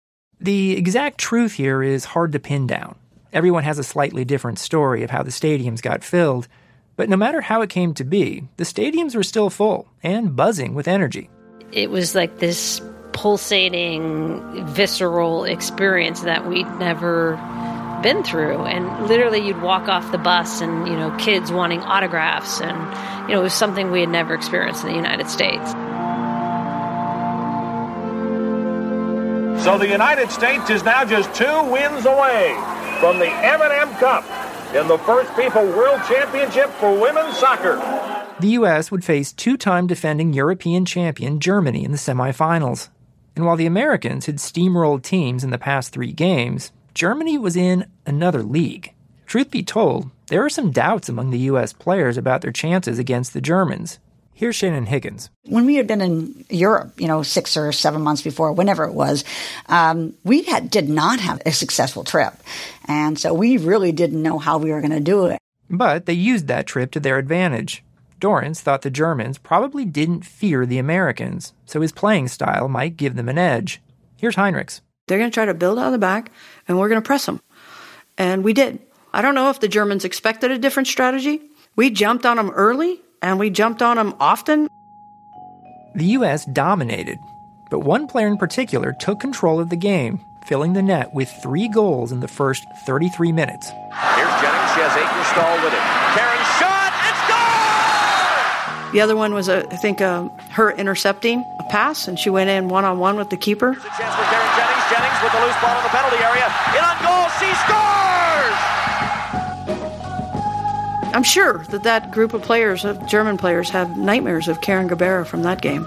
The 0.41 0.77
exact 0.77 1.19
truth 1.19 1.53
here 1.55 1.83
is 1.83 2.05
hard 2.05 2.33
to 2.33 2.41
pin 2.41 2.67
down. 2.67 2.97
Everyone 3.33 3.65
has 3.65 3.79
a 3.79 3.85
slightly 3.85 4.27
different 4.27 4.59
story 4.59 5.05
of 5.05 5.11
how 5.11 5.23
the 5.23 5.31
stadiums 5.31 5.81
got 5.81 6.05
filled, 6.05 6.49
but 6.97 7.09
no 7.09 7.17
matter 7.17 7.41
how 7.41 7.63
it 7.63 7.71
came 7.71 7.95
to 7.95 8.05
be, 8.05 8.47
the 8.59 8.65
stadiums 8.65 9.17
were 9.17 9.23
still 9.23 9.49
full 9.49 9.89
and 10.03 10.37
buzzing 10.37 10.75
with 10.75 10.87
energy. 10.87 11.31
It 11.73 11.89
was 11.89 12.15
like 12.15 12.41
this 12.41 12.83
pulsating, 13.15 14.67
visceral 14.67 15.45
experience 15.45 16.21
that 16.21 16.47
we'd 16.47 16.69
never 16.79 17.37
been 18.03 18.23
through. 18.23 18.67
And 18.67 19.07
literally, 19.07 19.41
you'd 19.47 19.63
walk 19.63 19.89
off 19.89 20.13
the 20.13 20.19
bus 20.19 20.61
and, 20.61 20.87
you 20.87 20.95
know, 20.95 21.17
kids 21.17 21.51
wanting 21.51 21.81
autographs. 21.81 22.61
And, 22.61 22.77
you 23.31 23.35
know, 23.35 23.41
it 23.41 23.45
was 23.45 23.55
something 23.55 23.91
we 23.91 24.01
had 24.01 24.11
never 24.11 24.35
experienced 24.35 24.85
in 24.85 24.91
the 24.91 24.97
United 24.97 25.31
States. 25.31 25.73
So 29.65 29.79
the 29.79 29.89
United 29.89 30.31
States 30.31 30.69
is 30.69 30.85
now 30.85 31.07
just 31.07 31.35
two 31.35 31.71
wins 31.71 32.05
away 32.05 32.72
from 33.03 33.19
the 33.19 33.29
M&M 33.29 33.93
Cup 33.95 34.23
in 34.77 34.87
the 34.87 34.97
first 34.99 35.29
FIFA 35.33 35.77
World 35.77 36.01
Championship 36.07 36.71
for 36.71 36.97
women's 36.97 37.37
soccer. 37.37 37.75
The 38.39 38.51
U.S. 38.51 38.93
would 38.93 39.05
face 39.05 39.33
two 39.33 39.57
time 39.57 39.89
defending 39.89 40.33
European 40.33 40.85
champion 40.85 41.41
Germany 41.41 41.85
in 41.85 41.91
the 41.91 41.99
semifinals. 41.99 42.91
And 43.35 43.45
while 43.45 43.57
the 43.57 43.67
Americans 43.67 44.27
had 44.27 44.37
steamrolled 44.37 45.03
teams 45.03 45.43
in 45.43 45.51
the 45.51 45.59
past 45.59 45.93
three 45.93 46.13
games, 46.13 46.71
Germany 46.95 47.39
was 47.39 47.57
in 47.57 47.87
another 48.07 48.45
league. 48.45 48.95
Truth 49.27 49.51
be 49.51 49.65
told, 49.65 50.09
there 50.29 50.45
are 50.45 50.49
some 50.49 50.71
doubts 50.71 51.09
among 51.09 51.31
the 51.31 51.41
U.S. 51.51 51.73
players 51.73 52.17
about 52.17 52.41
their 52.41 52.53
chances 52.53 53.01
against 53.01 53.33
the 53.33 53.41
Germans. 53.41 53.99
Here's 54.35 54.57
Shannon 54.57 54.87
Higgins. 54.87 55.31
When 55.45 55.67
we 55.67 55.77
had 55.77 55.87
been 55.87 56.01
in 56.01 56.45
Europe, 56.49 57.01
you 57.01 57.07
know, 57.07 57.23
six 57.23 57.57
or 57.57 57.71
seven 57.71 58.03
months 58.03 58.23
before, 58.23 58.53
whenever 58.53 58.85
it 58.85 58.95
was, 58.95 59.25
um, 59.67 60.15
we 60.25 60.43
had, 60.43 60.71
did 60.71 60.89
not 60.89 61.21
have 61.21 61.41
a 61.47 61.53
successful 61.53 62.03
trip. 62.03 62.35
And 62.87 63.19
so 63.19 63.35
we 63.35 63.57
really 63.57 63.93
didn't 63.93 64.23
know 64.23 64.39
how 64.39 64.59
we 64.59 64.73
were 64.73 64.81
going 64.81 64.93
to 64.93 65.01
do 65.01 65.27
it. 65.27 65.39
But 65.71 66.07
they 66.07 66.13
used 66.13 66.49
that 66.49 66.67
trip 66.67 66.91
to 66.93 67.01
their 67.01 67.19
advantage. 67.19 67.85
Dorrance 68.21 68.61
thought 68.61 68.83
the 68.83 68.91
Germans 68.91 69.39
probably 69.39 69.85
didn't 69.85 70.25
fear 70.25 70.65
the 70.65 70.79
Americans, 70.79 71.53
so 71.67 71.81
his 71.81 71.93
playing 71.93 72.29
style 72.29 72.69
might 72.69 72.97
give 72.97 73.17
them 73.17 73.29
an 73.29 73.39
edge. 73.39 73.81
Here's 74.17 74.37
Heinrichs. 74.37 74.81
They're 75.09 75.19
going 75.19 75.31
to 75.31 75.35
try 75.35 75.45
to 75.45 75.55
build 75.55 75.79
out 75.79 75.87
of 75.87 75.93
the 75.93 75.99
back, 75.99 76.31
and 76.69 76.79
we're 76.79 76.89
going 76.89 77.03
to 77.03 77.07
press 77.07 77.27
them. 77.27 77.41
And 78.17 78.45
we 78.45 78.53
did. 78.53 78.79
I 79.13 79.23
don't 79.23 79.35
know 79.35 79.51
if 79.51 79.61
the 79.61 79.69
Germans 79.69 80.05
expected 80.05 80.51
a 80.51 80.59
different 80.59 80.87
strategy. 80.87 81.41
We 81.75 81.91
jumped 81.91 82.25
on 82.25 82.37
them 82.37 82.51
early, 82.51 83.01
and 83.23 83.39
we 83.39 83.49
jumped 83.49 83.81
on 83.81 83.97
them 83.97 84.15
often. 84.21 84.69
The 85.95 86.07
U.S. 86.19 86.45
dominated, 86.45 87.21
but 87.71 87.81
one 87.81 88.07
player 88.07 88.27
in 88.27 88.37
particular 88.37 88.93
took 88.93 89.21
control 89.21 89.61
of 89.61 89.71
the 89.71 89.77
game, 89.77 90.25
filling 90.45 90.73
the 90.73 90.83
net 90.83 91.15
with 91.15 91.31
three 91.43 91.69
goals 91.69 92.13
in 92.13 92.21
the 92.21 92.29
first 92.29 92.65
33 92.87 93.33
minutes. 93.33 93.69
Here's 93.69 94.35
Jennings. 94.41 94.71
She 94.75 94.81
has 94.83 94.97
Akers 94.97 95.27
Stahl 95.31 95.57
with 95.63 95.73
it. 95.73 95.85
Karen 96.17 96.45
shot 96.59 96.93
and 96.93 97.17
score! 97.25 98.93
The 98.93 99.01
other 99.01 99.17
one 99.17 99.35
was, 99.35 99.49
uh, 99.49 99.67
I 99.71 99.77
think, 99.77 100.01
uh, 100.01 100.29
her 100.51 100.73
intercepting 100.73 101.45
a 101.61 101.65
pass, 101.71 102.09
and 102.09 102.19
she 102.19 102.31
went 102.31 102.51
in 102.51 102.69
one 102.69 102.85
on 102.85 102.99
one 102.99 103.17
with 103.17 103.31
the 103.31 103.37
keeper. 103.37 103.71
A 103.71 103.75
chance 103.75 104.15
for 104.17 104.27
Karen 104.33 104.53
Jennings. 104.57 104.85
Jennings 104.91 105.23
with 105.23 105.33
the 105.33 105.41
loose 105.45 105.61
ball 105.61 105.77
in 105.77 105.85
the 105.85 105.93
penalty 105.93 106.25
area. 106.25 106.49
In 106.77 106.83
on 106.85 106.97
goal. 107.05 107.29
She 107.39 107.53
scores! 107.65 108.12
I'm 111.13 111.23
sure 111.23 111.59
that 111.71 111.83
that 111.83 112.11
group 112.11 112.33
of 112.33 112.43
players, 112.43 112.85
of 112.85 113.07
German 113.07 113.37
players, 113.37 113.69
have 113.71 113.99
nightmares 113.99 114.49
of 114.49 114.61
Karen 114.63 114.89
Gabarra 114.89 115.27
from 115.27 115.43
that 115.43 115.61
game. 115.61 115.83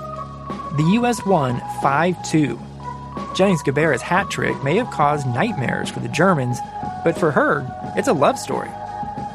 The 0.77 0.89
U.S. 0.93 1.25
won 1.25 1.61
5 1.81 2.23
2. 2.23 2.59
Jennings 3.35 3.63
Gabarra's 3.63 4.01
hat 4.01 4.29
trick 4.29 4.61
may 4.63 4.77
have 4.77 4.89
caused 4.91 5.25
nightmares 5.27 5.89
for 5.89 5.99
the 5.99 6.09
Germans, 6.09 6.59
but 7.03 7.17
for 7.17 7.31
her, 7.31 7.65
it's 7.95 8.07
a 8.07 8.13
love 8.13 8.37
story. 8.37 8.69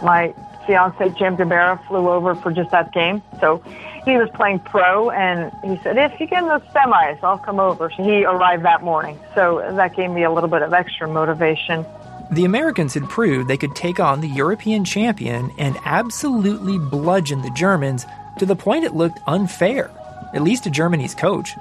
My 0.02 0.34
fiance, 0.66 1.08
Jim 1.18 1.36
Gabarra, 1.36 1.84
flew 1.86 2.08
over 2.08 2.34
for 2.34 2.52
just 2.52 2.70
that 2.70 2.92
game. 2.92 3.22
So 3.40 3.62
he 4.04 4.16
was 4.16 4.28
playing 4.34 4.60
pro, 4.60 5.10
and 5.10 5.52
he 5.64 5.82
said, 5.82 5.98
If 5.98 6.18
you 6.20 6.26
get 6.26 6.42
in 6.42 6.48
the 6.48 6.60
semis, 6.74 7.18
I'll 7.22 7.38
come 7.38 7.60
over. 7.60 7.90
So 7.90 8.02
he 8.02 8.24
arrived 8.24 8.64
that 8.64 8.82
morning. 8.82 9.18
So 9.34 9.58
that 9.72 9.96
gave 9.96 10.10
me 10.10 10.22
a 10.22 10.30
little 10.30 10.48
bit 10.48 10.62
of 10.62 10.72
extra 10.72 11.08
motivation. 11.08 11.84
The 12.32 12.44
Americans 12.44 12.94
had 12.94 13.08
proved 13.08 13.48
they 13.48 13.56
could 13.56 13.74
take 13.74 13.98
on 13.98 14.20
the 14.20 14.28
European 14.28 14.84
champion 14.84 15.52
and 15.58 15.76
absolutely 15.84 16.78
bludgeon 16.78 17.42
the 17.42 17.50
Germans 17.50 18.06
to 18.38 18.46
the 18.46 18.54
point 18.54 18.84
it 18.84 18.94
looked 18.94 19.18
unfair, 19.26 19.90
at 20.32 20.42
least 20.42 20.62
to 20.64 20.70
Germany's 20.70 21.14
coach. 21.14 21.56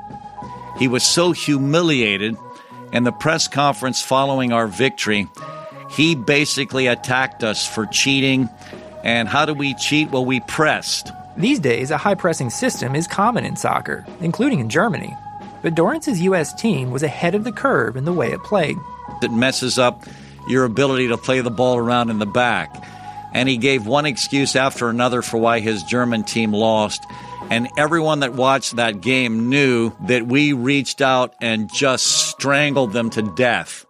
He 0.78 0.88
was 0.88 1.04
so 1.04 1.32
humiliated 1.32 2.38
in 2.94 3.04
the 3.04 3.12
press 3.12 3.48
conference 3.48 4.04
following 4.04 4.54
our 4.54 4.68
victory. 4.68 5.28
He 5.90 6.14
basically 6.14 6.86
attacked 6.86 7.44
us 7.44 7.68
for 7.68 7.88
cheating. 7.88 8.48
And 9.04 9.28
how 9.28 9.46
do 9.46 9.56
we 9.56 9.74
cheat? 9.74 10.12
Well, 10.12 10.26
we 10.26 10.40
pressed. 10.42 11.12
These 11.36 11.60
days, 11.60 11.90
a 11.90 11.98
high 11.98 12.16
pressing 12.16 12.52
system 12.52 12.96
is 12.96 13.08
common 13.08 13.44
in 13.44 13.56
soccer, 13.56 14.06
including 14.22 14.60
in 14.60 14.70
Germany. 14.70 15.16
But 15.64 15.74
Dorrance's 15.74 16.22
U.S. 16.22 16.54
team 16.54 16.92
was 16.92 17.02
ahead 17.02 17.34
of 17.34 17.44
the 17.44 17.52
curve 17.52 17.98
in 17.98 18.06
the 18.06 18.14
way 18.14 18.32
it 18.32 18.44
played. 18.44 18.78
It 19.24 19.32
messes 19.32 19.80
up 19.80 20.04
your 20.50 20.66
ability 20.66 21.10
to 21.10 21.18
play 21.18 21.42
the 21.42 21.52
ball 21.52 21.78
around 21.78 22.10
in 22.10 22.20
the 22.20 22.26
back. 22.26 22.84
And 23.34 23.48
he 23.48 23.58
gave 23.58 23.86
one 23.86 24.06
excuse 24.06 24.56
after 24.56 24.90
another 24.90 25.22
for 25.22 25.38
why 25.38 25.60
his 25.60 25.84
German 25.84 26.24
team 26.24 26.52
lost. 26.52 27.06
And 27.50 27.70
everyone 27.78 28.22
that 28.22 28.34
watched 28.34 28.76
that 28.76 29.02
game 29.02 29.50
knew 29.50 29.92
that 30.08 30.28
we 30.28 30.54
reached 30.54 31.02
out 31.02 31.36
and 31.42 31.72
just 31.72 32.06
strangled 32.06 32.94
them 32.94 33.10
to 33.12 33.22
death. 33.36 33.86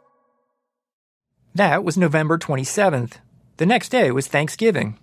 That 1.56 1.84
was 1.84 1.98
November 1.98 2.38
27th. 2.38 3.16
The 3.58 3.66
next 3.66 3.90
day 3.90 4.12
was 4.12 4.28
Thanksgiving. 4.28 4.98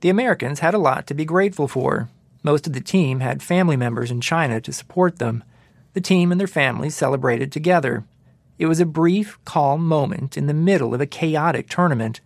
The 0.00 0.08
Americans 0.08 0.60
had 0.60 0.74
a 0.74 0.78
lot 0.78 1.06
to 1.06 1.14
be 1.14 1.24
grateful 1.24 1.68
for. 1.68 2.08
Most 2.42 2.66
of 2.66 2.72
the 2.72 2.80
team 2.80 3.20
had 3.20 3.42
family 3.42 3.76
members 3.76 4.10
in 4.10 4.20
China 4.20 4.60
to 4.60 4.72
support 4.72 5.18
them. 5.18 5.44
The 5.94 6.00
team 6.00 6.32
and 6.32 6.40
their 6.40 6.48
families 6.48 6.96
celebrated 6.96 7.52
together. 7.52 8.04
It 8.58 8.66
was 8.66 8.80
a 8.80 8.86
brief, 8.86 9.38
calm 9.44 9.86
moment 9.86 10.36
in 10.36 10.46
the 10.46 10.54
middle 10.54 10.94
of 10.94 11.00
a 11.00 11.06
chaotic 11.06 11.68
tournament. 11.68 12.20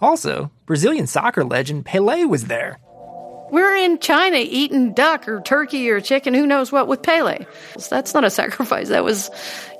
Also, 0.00 0.50
Brazilian 0.66 1.06
soccer 1.06 1.44
legend 1.44 1.84
Pele 1.84 2.24
was 2.24 2.46
there. 2.46 2.78
We're 3.50 3.76
in 3.76 3.98
China 3.98 4.38
eating 4.40 4.94
duck 4.94 5.28
or 5.28 5.40
turkey 5.40 5.88
or 5.90 6.00
chicken, 6.00 6.34
who 6.34 6.46
knows 6.46 6.72
what, 6.72 6.88
with 6.88 7.02
Pele. 7.02 7.46
That's 7.90 8.14
not 8.14 8.24
a 8.24 8.30
sacrifice. 8.42 8.88
That 8.88 9.04
was, 9.04 9.30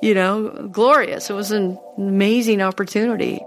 you 0.03 0.15
know, 0.15 0.69
glorious. 0.71 1.31
It 1.31 1.35
was 1.35 1.51
an 1.51 1.79
amazing 1.99 2.61
opportunity. 2.61 3.41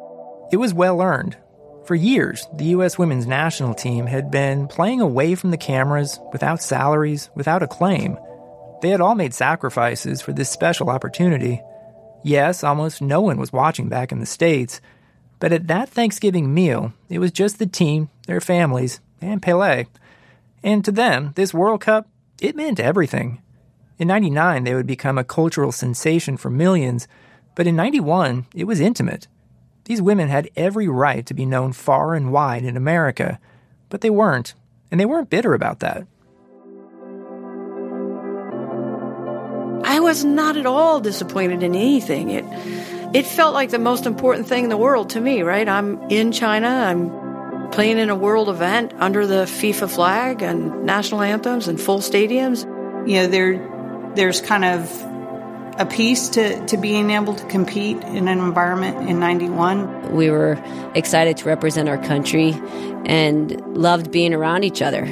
It 0.52 0.58
was 0.58 0.74
well 0.74 1.02
earned. 1.02 1.38
For 1.86 1.96
years, 1.96 2.46
the 2.54 2.66
U.S. 2.66 2.98
women's 2.98 3.28
national 3.28 3.74
team 3.74 4.08
had 4.08 4.30
been 4.30 4.68
playing 4.68 5.00
away 5.00 5.36
from 5.36 5.52
the 5.52 5.58
cameras, 5.58 6.20
without 6.34 6.62
salaries, 6.62 7.30
without 7.34 7.64
acclaim. 7.64 8.18
They 8.82 8.90
had 8.90 9.00
all 9.00 9.16
made 9.16 9.34
sacrifices 9.34 10.22
for 10.22 10.34
this 10.34 10.50
special 10.50 10.90
opportunity. 10.90 11.62
Yes, 12.24 12.64
almost 12.64 13.02
no 13.02 13.22
one 13.22 13.38
was 13.38 13.54
watching 13.54 13.90
back 13.90 14.12
in 14.12 14.20
the 14.20 14.26
States, 14.26 14.82
but 15.40 15.54
at 15.54 15.68
that 15.68 15.90
Thanksgiving 15.90 16.54
meal, 16.54 16.94
it 17.10 17.20
was 17.20 17.32
just 17.32 17.60
the 17.60 17.68
team, 17.68 18.10
their 18.26 18.42
families, 18.42 19.00
and 19.22 19.42
Pele. 19.42 19.86
And 20.64 20.84
to 20.84 20.92
them, 20.92 21.34
this 21.36 21.54
World 21.54 21.82
Cup, 21.82 22.08
it 22.42 22.56
meant 22.56 22.80
everything. 22.80 23.42
In 23.98 24.08
99, 24.08 24.64
they 24.64 24.74
would 24.74 24.88
become 24.88 25.18
a 25.18 25.24
cultural 25.24 25.72
sensation 25.72 26.38
for 26.38 26.50
millions, 26.50 27.08
but 27.56 27.68
in 27.68 27.76
91, 27.76 28.46
it 28.54 28.66
was 28.66 28.80
intimate. 28.80 29.28
These 29.86 30.02
women 30.02 30.28
had 30.28 30.50
every 30.56 30.88
right 30.88 31.26
to 31.26 31.34
be 31.34 31.46
known 31.46 31.72
far 31.74 32.14
and 32.14 32.32
wide 32.32 32.64
in 32.64 32.76
America, 32.78 33.40
but 33.90 34.02
they 34.02 34.10
weren't, 34.10 34.54
and 34.92 35.00
they 35.00 35.06
weren't 35.06 35.30
bitter 35.30 35.54
about 35.54 35.80
that. 35.80 36.06
Was 40.08 40.24
not 40.24 40.56
at 40.56 40.66
all 40.66 41.02
disappointed 41.02 41.64
in 41.64 41.76
anything. 41.76 42.30
It 42.30 42.46
it 43.14 43.26
felt 43.26 43.54
like 43.54 43.72
the 43.72 43.80
most 43.80 44.06
important 44.06 44.48
thing 44.48 44.64
in 44.64 44.70
the 44.70 44.78
world 44.78 45.10
to 45.12 45.20
me, 45.20 45.42
right? 45.42 45.68
I'm 45.68 46.02
in 46.10 46.32
China, 46.32 46.70
I'm 46.70 47.70
playing 47.72 47.98
in 47.98 48.10
a 48.10 48.16
world 48.16 48.48
event 48.48 48.94
under 49.00 49.28
the 49.28 49.44
FIFA 49.44 49.90
flag 49.90 50.42
and 50.42 50.86
national 50.86 51.22
anthems 51.22 51.68
and 51.68 51.80
full 51.80 52.00
stadiums. 52.00 52.64
You 53.06 53.16
know, 53.18 53.28
there 53.28 54.14
there's 54.16 54.40
kind 54.40 54.64
of 54.64 54.80
a 55.78 55.86
piece 55.86 56.30
to, 56.30 56.66
to 56.68 56.78
being 56.78 57.12
able 57.12 57.36
to 57.36 57.46
compete 57.48 57.98
in 57.98 58.30
an 58.30 58.40
environment 58.40 59.10
in 59.10 59.20
91. 59.20 60.16
We 60.16 60.32
were 60.32 60.58
excited 60.96 61.36
to 61.38 61.46
represent 61.46 61.90
our 61.90 62.00
country 62.00 62.54
and 63.06 63.62
loved 63.78 64.10
being 64.12 64.34
around 64.34 64.64
each 64.64 64.82
other. 64.82 65.04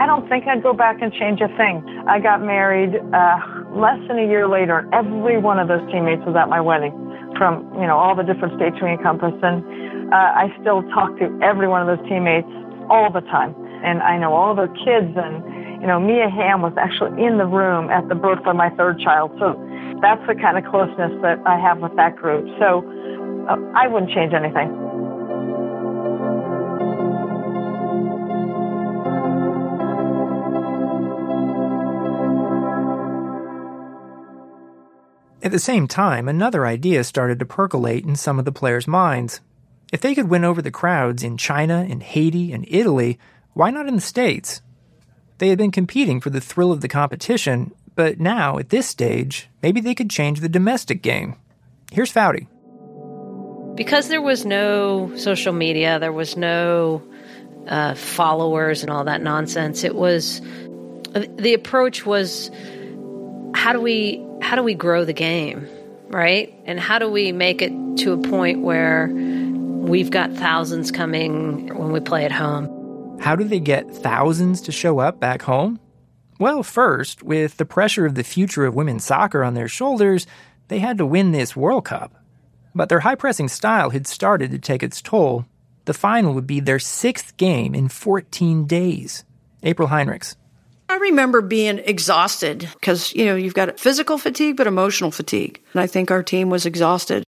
I 0.00 0.06
don't 0.06 0.28
think 0.28 0.46
I'd 0.48 0.62
go 0.62 0.74
back 0.74 1.00
and 1.00 1.12
change 1.12 1.40
a 1.40 1.48
thing. 1.56 1.86
I 2.08 2.18
got 2.18 2.42
married 2.42 2.96
uh, 3.14 3.53
less 3.74 3.98
than 4.08 4.18
a 4.18 4.26
year 4.26 4.48
later, 4.48 4.88
every 4.92 5.38
one 5.38 5.58
of 5.58 5.68
those 5.68 5.82
teammates 5.90 6.22
was 6.24 6.36
at 6.38 6.48
my 6.48 6.60
wedding 6.60 6.94
from, 7.36 7.66
you 7.74 7.86
know, 7.86 7.98
all 7.98 8.14
the 8.14 8.22
different 8.22 8.54
states 8.54 8.76
we 8.80 8.90
encompass. 8.90 9.34
And 9.42 9.62
uh, 10.14 10.30
I 10.38 10.54
still 10.60 10.82
talk 10.94 11.18
to 11.18 11.26
every 11.42 11.66
one 11.66 11.82
of 11.82 11.90
those 11.90 12.02
teammates 12.08 12.48
all 12.88 13.10
the 13.10 13.22
time. 13.26 13.54
And 13.82 14.00
I 14.02 14.16
know 14.18 14.32
all 14.32 14.54
their 14.54 14.70
kids. 14.70 15.10
And, 15.18 15.42
you 15.82 15.86
know, 15.86 15.98
Mia 15.98 16.30
Hamm 16.30 16.62
was 16.62 16.72
actually 16.78 17.18
in 17.22 17.38
the 17.38 17.46
room 17.46 17.90
at 17.90 18.08
the 18.08 18.14
birth 18.14 18.46
of 18.46 18.56
my 18.56 18.70
third 18.78 19.00
child. 19.00 19.32
So 19.38 19.58
that's 20.00 20.22
the 20.26 20.34
kind 20.34 20.56
of 20.56 20.64
closeness 20.70 21.12
that 21.22 21.42
I 21.44 21.58
have 21.58 21.80
with 21.80 21.94
that 21.96 22.16
group. 22.16 22.46
So 22.58 22.86
uh, 23.48 23.58
I 23.74 23.88
wouldn't 23.88 24.12
change 24.12 24.32
anything. 24.32 24.83
At 35.44 35.50
the 35.50 35.58
same 35.58 35.86
time, 35.86 36.26
another 36.26 36.64
idea 36.64 37.04
started 37.04 37.38
to 37.38 37.44
percolate 37.44 38.06
in 38.06 38.16
some 38.16 38.38
of 38.38 38.46
the 38.46 38.50
players' 38.50 38.88
minds. 38.88 39.42
If 39.92 40.00
they 40.00 40.14
could 40.14 40.30
win 40.30 40.42
over 40.42 40.62
the 40.62 40.70
crowds 40.70 41.22
in 41.22 41.36
China 41.36 41.86
and 41.86 42.02
Haiti 42.02 42.50
and 42.50 42.64
Italy, 42.66 43.18
why 43.52 43.70
not 43.70 43.86
in 43.86 43.94
the 43.94 44.00
States? 44.00 44.62
They 45.36 45.50
had 45.50 45.58
been 45.58 45.70
competing 45.70 46.18
for 46.22 46.30
the 46.30 46.40
thrill 46.40 46.72
of 46.72 46.80
the 46.80 46.88
competition, 46.88 47.72
but 47.94 48.18
now, 48.18 48.56
at 48.56 48.70
this 48.70 48.86
stage, 48.86 49.50
maybe 49.62 49.82
they 49.82 49.94
could 49.94 50.08
change 50.08 50.40
the 50.40 50.48
domestic 50.48 51.02
game. 51.02 51.36
Here's 51.92 52.10
Foudy. 52.10 52.46
Because 53.76 54.08
there 54.08 54.22
was 54.22 54.46
no 54.46 55.14
social 55.16 55.52
media, 55.52 55.98
there 55.98 56.10
was 56.10 56.38
no 56.38 57.02
uh, 57.68 57.94
followers 57.94 58.82
and 58.82 58.90
all 58.90 59.04
that 59.04 59.20
nonsense. 59.20 59.84
It 59.84 59.94
was 59.94 60.40
the 61.12 61.52
approach 61.52 62.06
was 62.06 62.50
how 63.54 63.72
do 63.74 63.80
we 63.80 64.24
how 64.54 64.60
do 64.60 64.62
we 64.62 64.74
grow 64.74 65.04
the 65.04 65.12
game, 65.12 65.68
right? 66.10 66.54
And 66.64 66.78
how 66.78 67.00
do 67.00 67.10
we 67.10 67.32
make 67.32 67.60
it 67.60 67.72
to 67.96 68.12
a 68.12 68.18
point 68.18 68.60
where 68.60 69.08
we've 69.12 70.12
got 70.12 70.32
thousands 70.32 70.92
coming 70.92 71.76
when 71.76 71.90
we 71.90 71.98
play 71.98 72.24
at 72.24 72.30
home? 72.30 73.18
How 73.20 73.34
do 73.34 73.42
they 73.42 73.58
get 73.58 73.90
thousands 73.90 74.60
to 74.60 74.70
show 74.70 75.00
up 75.00 75.18
back 75.18 75.42
home? 75.42 75.80
Well, 76.38 76.62
first, 76.62 77.24
with 77.24 77.56
the 77.56 77.64
pressure 77.64 78.06
of 78.06 78.14
the 78.14 78.22
future 78.22 78.64
of 78.64 78.76
women's 78.76 79.04
soccer 79.04 79.42
on 79.42 79.54
their 79.54 79.66
shoulders, 79.66 80.24
they 80.68 80.78
had 80.78 80.98
to 80.98 81.06
win 81.06 81.32
this 81.32 81.56
World 81.56 81.86
Cup. 81.86 82.14
But 82.76 82.88
their 82.88 83.00
high 83.00 83.16
pressing 83.16 83.48
style 83.48 83.90
had 83.90 84.06
started 84.06 84.52
to 84.52 84.60
take 84.60 84.84
its 84.84 85.02
toll. 85.02 85.46
The 85.86 85.94
final 85.94 86.32
would 86.32 86.46
be 86.46 86.60
their 86.60 86.78
sixth 86.78 87.36
game 87.36 87.74
in 87.74 87.88
14 87.88 88.68
days. 88.68 89.24
April 89.64 89.88
Heinrichs. 89.88 90.36
I 90.94 90.98
remember 90.98 91.40
being 91.40 91.80
exhausted 91.80 92.68
because, 92.74 93.12
you 93.16 93.24
know, 93.24 93.34
you've 93.34 93.52
got 93.52 93.80
physical 93.80 94.16
fatigue, 94.16 94.56
but 94.56 94.68
emotional 94.68 95.10
fatigue. 95.10 95.60
And 95.72 95.80
I 95.80 95.88
think 95.88 96.12
our 96.12 96.22
team 96.22 96.50
was 96.50 96.66
exhausted. 96.66 97.24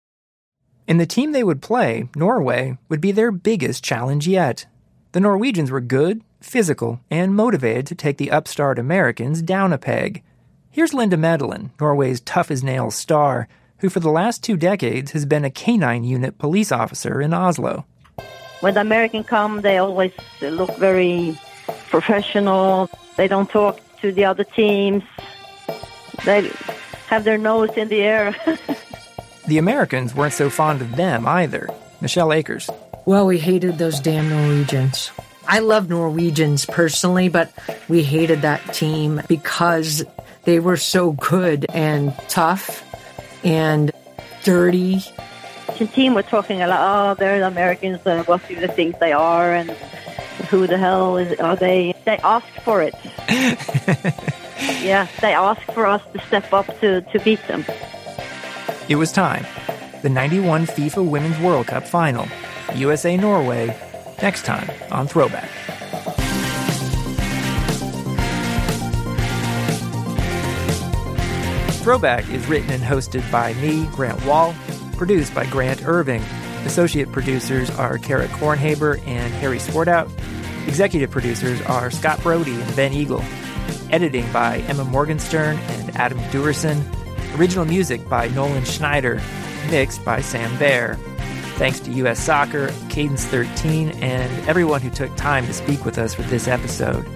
And 0.87 1.01
the 1.01 1.05
team 1.05 1.33
they 1.33 1.43
would 1.43 1.61
play, 1.61 2.09
Norway, 2.15 2.79
would 2.89 3.01
be 3.01 3.11
their 3.11 3.33
biggest 3.33 3.83
challenge 3.83 4.29
yet. 4.29 4.67
The 5.11 5.19
Norwegians 5.19 5.73
were 5.73 5.81
good, 5.81 6.23
physical, 6.41 7.01
and 7.11 7.35
motivated 7.35 7.89
to 7.89 7.97
take 7.97 8.19
the 8.19 8.31
upstart 8.31 8.79
Americans 8.79 9.43
down 9.43 9.73
a 9.73 9.79
peg. 9.79 10.23
Here's 10.71 10.95
Linda 10.95 11.17
Medalen, 11.17 11.71
Norway's 11.81 12.21
tough 12.21 12.53
as 12.53 12.63
nails 12.63 12.95
star, 12.95 13.49
who 13.79 13.89
for 13.89 13.99
the 13.99 14.11
last 14.11 14.45
two 14.45 14.57
decades 14.57 15.11
has 15.11 15.27
been 15.27 15.45
a 15.45 15.51
canine 15.51 16.05
unit 16.05 16.39
police 16.39 16.71
officer 16.71 17.21
in 17.21 17.35
Oslo. 17.35 17.85
When 18.61 18.75
the 18.75 18.83
Americans 18.83 19.27
come, 19.27 19.63
they 19.63 19.79
always 19.79 20.13
look 20.41 20.77
very 20.77 21.37
professional. 21.91 22.89
They 23.17 23.29
don't 23.29 23.49
talk 23.49 23.81
to 24.01 24.13
the 24.13 24.25
other 24.25 24.45
teams. 24.45 25.03
They 26.25 26.51
have 27.09 27.25
their 27.25 27.39
nose 27.39 27.71
in 27.77 27.89
the 27.89 28.03
air. 28.03 28.37
the 29.47 29.59
Americans 29.59 30.15
weren't 30.15 30.35
so 30.35 30.51
fond 30.51 30.83
of 30.83 30.97
them 30.97 31.27
either. 31.27 31.69
Michelle 32.01 32.33
Akers. 32.33 32.69
Well, 33.05 33.27
we 33.27 33.39
hated 33.39 33.79
those 33.79 34.01
damn 34.01 34.29
Norwegians. 34.29 35.11
I 35.49 35.61
love 35.61 35.89
Norwegians 35.89 36.67
personally, 36.67 37.29
but 37.29 37.53
we 37.89 38.03
hated 38.03 38.43
that 38.43 38.75
team 38.75 39.23
because 39.29 40.05
they 40.45 40.59
were 40.59 40.77
so 40.77 41.13
good 41.13 41.67
and 41.73 42.13
tough 42.29 42.85
and 43.45 43.93
dirty. 44.43 45.03
The 45.79 45.87
team 45.87 46.15
were 46.15 46.23
talking 46.23 46.63
a 46.63 46.67
lot, 46.67 46.81
oh, 46.81 47.15
they're 47.15 47.39
the 47.39 47.47
Americans, 47.47 48.05
uh, 48.07 48.25
what 48.25 48.47
do 48.49 48.57
they 48.57 48.67
think 48.67 48.99
they 48.99 49.13
are, 49.13 49.53
and 49.53 49.71
who 50.49 50.67
the 50.67 50.79
hell 50.79 51.17
is, 51.17 51.39
are 51.41 51.57
they? 51.57 51.95
They 52.05 52.19
asked 52.19 52.61
for 52.63 52.83
it. 52.83 52.95
yeah, 54.83 55.09
they 55.21 55.35
asked 55.35 55.73
for 55.73 55.87
us 55.87 56.03
to 56.13 56.21
step 56.27 56.53
up 56.53 56.67
to, 56.81 57.01
to 57.01 57.19
beat 57.21 57.45
them. 57.49 57.65
It 58.89 58.97
was 58.97 59.13
time. 59.13 59.45
The 60.03 60.09
91 60.09 60.67
FIFA 60.67 61.09
Women's 61.09 61.39
World 61.41 61.67
Cup 61.67 61.87
final. 61.87 62.27
USA 62.75 63.17
Norway, 63.17 63.77
next 64.23 64.45
time 64.45 64.71
on 64.91 65.07
Throwback. 65.07 65.49
Throwback 71.83 72.29
is 72.31 72.47
written 72.49 72.71
and 72.71 72.83
hosted 72.83 73.31
by 73.31 73.55
me, 73.55 73.87
Grant 73.93 74.25
Wahl, 74.27 74.55
produced 74.97 75.33
by 75.35 75.47
Grant 75.47 75.87
Irving. 75.87 76.23
Associate 76.65 77.11
producers 77.13 77.71
are 77.71 77.97
Kara 77.99 78.27
Kornhaber 78.27 78.99
and 79.07 79.33
Harry 79.35 79.59
Swartout. 79.59 80.11
Executive 80.67 81.11
producers 81.11 81.63
are 81.63 81.91
Scott 81.91 82.23
Brody 82.23 82.61
and 82.61 82.77
Ben 82.77 82.93
Eagle. 82.93 83.25
Editing 83.91 84.31
by 84.33 84.59
Emma 84.69 84.85
Morgenstern 84.85 85.59
and 85.59 85.97
Adam 85.97 86.19
Duerson. 86.31 86.83
Original 87.39 87.65
music 87.65 88.09
by 88.09 88.29
Nolan 88.29 88.65
Schneider. 88.65 89.21
Mixed 89.71 90.05
by 90.05 90.21
Sam 90.21 90.57
Baer. 90.59 90.95
Thanks 91.57 91.81
to 91.81 91.91
U.S. 91.93 92.19
Soccer, 92.19 92.73
Cadence 92.91 93.25
13, 93.25 93.91
and 94.03 94.49
everyone 94.49 94.83
who 94.83 94.91
took 94.91 95.15
time 95.17 95.47
to 95.47 95.55
speak 95.55 95.85
with 95.85 95.97
us 95.97 96.15
for 96.15 96.23
this 96.23 96.49
episode. 96.49 97.07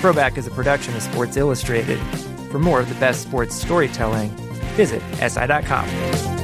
Throwback 0.00 0.38
is 0.38 0.46
a 0.46 0.50
production 0.50 0.96
of 0.96 1.02
Sports 1.02 1.36
Illustrated. 1.36 1.98
For 2.50 2.58
more 2.58 2.80
of 2.80 2.88
the 2.88 2.94
best 2.94 3.22
sports 3.22 3.54
storytelling, 3.54 4.30
visit 4.76 5.02
SI.com. 5.20 6.39